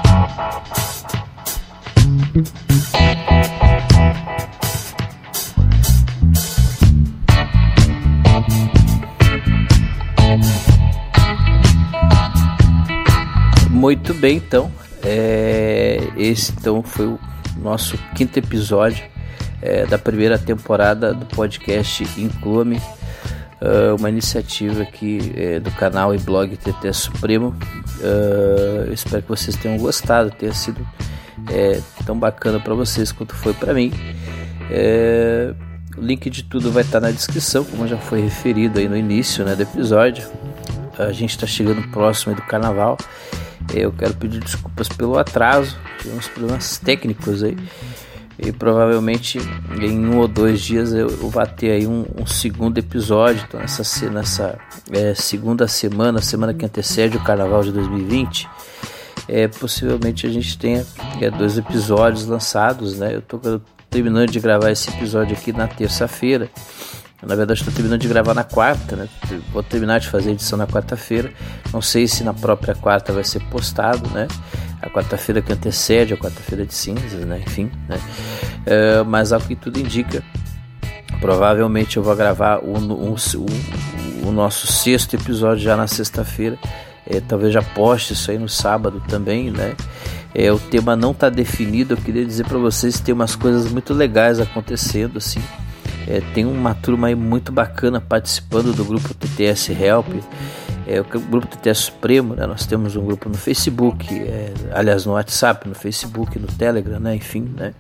Muito 13.93 14.15
bem, 14.15 14.39
então. 14.39 14.73
É, 15.05 16.01
esse 16.17 16.51
então 16.53 16.83
foi 16.83 17.05
o 17.05 17.21
nosso 17.59 17.99
quinto 18.15 18.39
episódio 18.39 19.05
é, 19.61 19.85
da 19.85 19.99
primeira 19.99 20.39
temporada 20.39 21.13
do 21.13 21.27
podcast 21.27 22.03
Inclume, 22.17 22.79
uh, 22.79 23.95
uma 23.99 24.09
iniciativa 24.09 24.83
aqui 24.83 25.35
é, 25.37 25.61
do 25.61 25.71
canal 25.73 26.15
e 26.15 26.19
blog 26.19 26.57
TT 26.57 26.91
Supremo. 26.95 27.55
Uh, 28.01 28.91
espero 28.91 29.21
que 29.25 29.29
vocês 29.29 29.57
tenham 29.57 29.77
gostado, 29.77 30.31
tenha 30.31 30.55
sido 30.55 30.81
é, 31.51 31.79
tão 32.07 32.19
bacana 32.19 32.59
para 32.59 32.73
vocês 32.73 33.13
quanto 33.13 33.35
foi 33.35 33.53
para 33.53 33.75
mim. 33.75 33.93
É, 34.71 35.53
o 35.99 36.01
link 36.01 36.31
de 36.31 36.45
tudo 36.45 36.73
vai 36.73 36.83
estar 36.83 36.99
na 36.99 37.11
descrição, 37.11 37.63
como 37.63 37.87
já 37.87 37.99
foi 37.99 38.23
referido 38.23 38.79
aí 38.79 38.89
no 38.89 38.97
início 38.97 39.45
né, 39.45 39.55
do 39.55 39.65
episódio. 39.65 40.27
A 40.99 41.13
gente 41.13 41.33
está 41.33 41.47
chegando 41.47 41.87
próximo 41.91 42.35
do 42.35 42.41
carnaval 42.41 42.97
eu 43.75 43.93
quero 43.93 44.15
pedir 44.15 44.41
desculpas 44.41 44.89
pelo 44.89 45.19
atraso, 45.19 45.77
tivemos 45.99 46.29
problemas 46.29 46.79
técnicos 46.79 47.43
aí. 47.43 47.57
E 48.39 48.51
provavelmente 48.51 49.39
em 49.81 50.07
um 50.07 50.19
ou 50.19 50.27
dois 50.27 50.61
dias 50.61 50.93
eu, 50.93 51.09
vou 51.09 51.47
ter 51.47 51.71
aí 51.71 51.87
um, 51.87 52.05
um, 52.19 52.27
segundo 52.27 52.79
episódio. 52.79 53.45
Então, 53.47 53.61
nessa, 53.61 54.11
nessa 54.11 54.59
é, 54.91 55.15
segunda 55.15 55.69
semana, 55.69 56.21
semana 56.21 56.53
que 56.53 56.65
antecede 56.65 57.17
o 57.17 57.23
carnaval 57.23 57.63
de 57.63 57.71
2020, 57.73 58.49
é, 59.29 59.47
possivelmente 59.47 60.27
a 60.27 60.31
gente 60.31 60.59
tenha 60.59 60.85
é, 61.21 61.31
dois 61.31 61.59
episódios 61.59 62.27
lançados. 62.27 62.99
Né? 62.99 63.15
Eu 63.15 63.19
estou 63.21 63.61
terminando 63.89 64.31
de 64.31 64.41
gravar 64.41 64.71
esse 64.71 64.89
episódio 64.91 65.37
aqui 65.37 65.53
na 65.53 65.69
terça-feira. 65.69 66.51
Na 67.23 67.37
verdade, 67.37 67.61
estou 67.61 67.73
terminando 67.73 68.01
de 68.01 68.09
gravar 68.09 68.35
na 68.35 68.43
quarta, 68.43 68.97
né? 68.97 69.09
Vou 69.53 69.63
terminar 69.63 70.01
de 70.01 70.09
fazer 70.09 70.31
a 70.31 70.33
edição 70.33 70.59
na 70.59 70.67
quarta-feira. 70.67 71.33
Não 71.73 71.81
sei 71.81 72.09
se 72.09 72.25
na 72.25 72.35
própria 72.35 72.75
quarta 72.75 73.13
vai 73.13 73.23
ser 73.23 73.41
postado, 73.45 74.11
né? 74.11 74.27
A 74.81 74.91
quarta-feira 74.91 75.41
que 75.41 75.53
antecede 75.53 76.15
a 76.15 76.17
quarta-feira 76.17 76.67
de 76.67 76.75
cinzas, 76.75 77.25
né? 77.25 77.41
Enfim, 77.47 77.71
né? 77.89 78.01
É, 78.67 79.03
mas 79.05 79.33
ao 79.33 79.41
que 79.41 79.55
tudo 79.55 79.79
indica, 79.79 80.21
provavelmente 81.21 81.97
eu 81.97 82.03
vou 82.03 82.17
gravar 82.17 82.59
o, 82.59 82.77
o, 82.77 83.15
o, 83.15 84.29
o 84.29 84.33
nosso 84.33 84.67
sexto 84.67 85.15
episódio 85.15 85.63
já 85.63 85.77
na 85.77 85.87
sexta-feira. 85.87 86.59
É, 87.07 87.21
talvez 87.21 87.53
já 87.53 87.63
poste 87.63 88.15
isso 88.15 88.33
aí 88.33 88.39
no 88.39 88.49
sábado 88.49 89.01
também, 89.09 89.49
né? 89.49 89.77
É, 90.35 90.51
o 90.51 90.59
tema 90.59 90.97
não 90.97 91.13
está 91.13 91.29
definido. 91.29 91.95
Eu 91.95 91.99
queria 91.99 92.25
dizer 92.25 92.47
para 92.47 92.59
vocês 92.59 92.97
que 92.97 93.03
tem 93.05 93.15
umas 93.15 93.37
coisas 93.37 93.71
muito 93.71 93.95
legais 93.95 94.41
acontecendo, 94.41 95.19
assim. 95.19 95.41
É, 96.07 96.21
tem 96.35 96.45
uma 96.45 96.75
turma 96.75 97.09
aí 97.09 97.15
muito 97.15 97.53
bacana 97.53 98.01
participando 98.01 98.75
do 98.75 98.85
grupo 98.85 99.15
TTS 99.15 99.73
Help. 99.73 100.09
É, 100.87 101.01
o 101.01 101.05
grupo 101.05 101.47
TTS 101.47 101.83
Supremo, 101.83 102.35
né? 102.35 102.45
nós 102.45 102.67
temos 102.67 102.97
um 102.97 103.05
grupo 103.05 103.29
no 103.29 103.37
Facebook, 103.37 104.13
é, 104.13 104.53
aliás 104.73 105.07
no 105.07 105.13
WhatsApp, 105.13 105.69
no 105.69 105.75
Facebook, 105.75 106.39
no 106.39 106.49
Telegram, 106.49 106.99
né? 106.99 107.15
enfim, 107.15 107.49
né? 107.57 107.73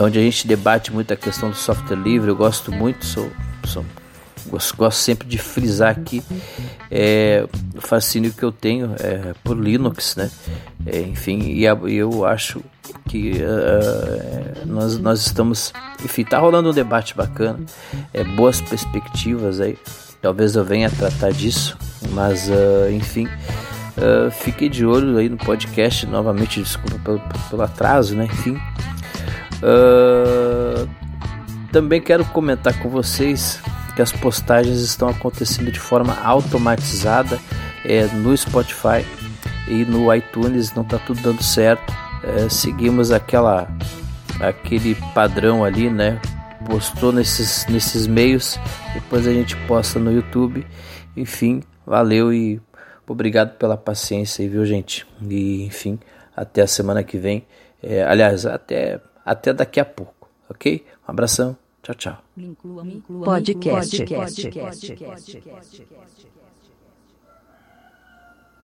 onde 0.00 0.18
a 0.18 0.22
gente 0.22 0.46
debate 0.46 0.92
muito 0.92 1.12
a 1.12 1.16
questão 1.16 1.50
do 1.50 1.56
software 1.56 1.96
livre. 1.96 2.28
Eu 2.28 2.36
gosto 2.36 2.72
muito, 2.72 3.06
sou, 3.06 3.30
sou 3.64 3.84
gosto, 4.76 4.96
sempre 4.96 5.28
de 5.28 5.38
frisar 5.38 5.90
aqui 5.90 6.22
é, 6.90 7.46
o 7.78 7.80
fascínio 7.80 8.32
que 8.32 8.42
eu 8.42 8.52
tenho 8.52 8.94
é, 8.98 9.32
por 9.44 9.56
Linux, 9.56 10.16
né? 10.16 10.30
É, 10.84 11.00
enfim, 11.00 11.40
e 11.42 11.64
eu 11.64 12.24
acho 12.26 12.60
que 13.08 13.40
uh, 13.42 14.66
nós, 14.66 14.98
nós 14.98 15.26
estamos, 15.26 15.72
enfim, 16.04 16.24
tá 16.24 16.38
rolando 16.38 16.70
um 16.70 16.72
debate 16.72 17.14
bacana, 17.16 17.60
é, 18.12 18.24
boas 18.24 18.60
perspectivas 18.60 19.60
aí. 19.60 19.78
Talvez 20.20 20.56
eu 20.56 20.64
venha 20.64 20.90
tratar 20.90 21.30
disso, 21.30 21.78
mas 22.10 22.48
uh, 22.48 22.90
enfim, 22.90 23.26
uh, 23.26 24.30
fiquei 24.30 24.68
de 24.68 24.84
olho 24.84 25.16
aí 25.16 25.28
no 25.28 25.36
podcast 25.36 26.06
novamente, 26.06 26.60
desculpa 26.60 26.98
pelo, 27.04 27.22
pelo 27.48 27.62
atraso, 27.62 28.16
né? 28.16 28.24
Enfim, 28.24 28.58
uh, 29.62 30.88
também 31.70 32.00
quero 32.00 32.24
comentar 32.26 32.76
com 32.80 32.88
vocês 32.88 33.60
que 33.94 34.02
as 34.02 34.12
postagens 34.12 34.80
estão 34.80 35.08
acontecendo 35.08 35.70
de 35.70 35.80
forma 35.80 36.16
automatizada 36.22 37.38
é, 37.88 38.06
no 38.08 38.36
Spotify 38.36 39.04
e 39.66 39.84
no 39.86 40.14
iTunes, 40.14 40.74
não 40.74 40.82
está 40.82 40.98
tudo 40.98 41.20
dando 41.22 41.42
certo. 41.42 41.92
É, 42.22 42.48
seguimos 42.48 43.10
aquela 43.10 43.66
aquele 44.40 44.94
padrão 45.14 45.64
ali, 45.64 45.90
né? 45.90 46.20
Postou 46.66 47.12
nesses, 47.12 47.66
nesses 47.66 48.06
meios, 48.06 48.58
depois 48.92 49.26
a 49.26 49.32
gente 49.32 49.56
posta 49.66 49.98
no 49.98 50.12
YouTube. 50.12 50.66
Enfim, 51.16 51.62
valeu 51.86 52.32
e 52.32 52.60
obrigado 53.06 53.56
pela 53.56 53.76
paciência 53.76 54.42
aí, 54.42 54.48
viu, 54.48 54.66
gente? 54.66 55.06
E 55.22 55.64
enfim, 55.64 55.98
até 56.36 56.62
a 56.62 56.66
semana 56.66 57.02
que 57.02 57.16
vem. 57.16 57.46
É, 57.82 58.02
aliás, 58.02 58.44
até, 58.44 59.00
até 59.24 59.52
daqui 59.52 59.80
a 59.80 59.84
pouco, 59.84 60.28
ok? 60.50 60.84
Um 61.06 61.10
abração. 61.10 61.56
Tchau, 61.82 61.94
tchau. 61.94 62.18
Podcast. 63.24 64.04
Podcast. 64.04 65.38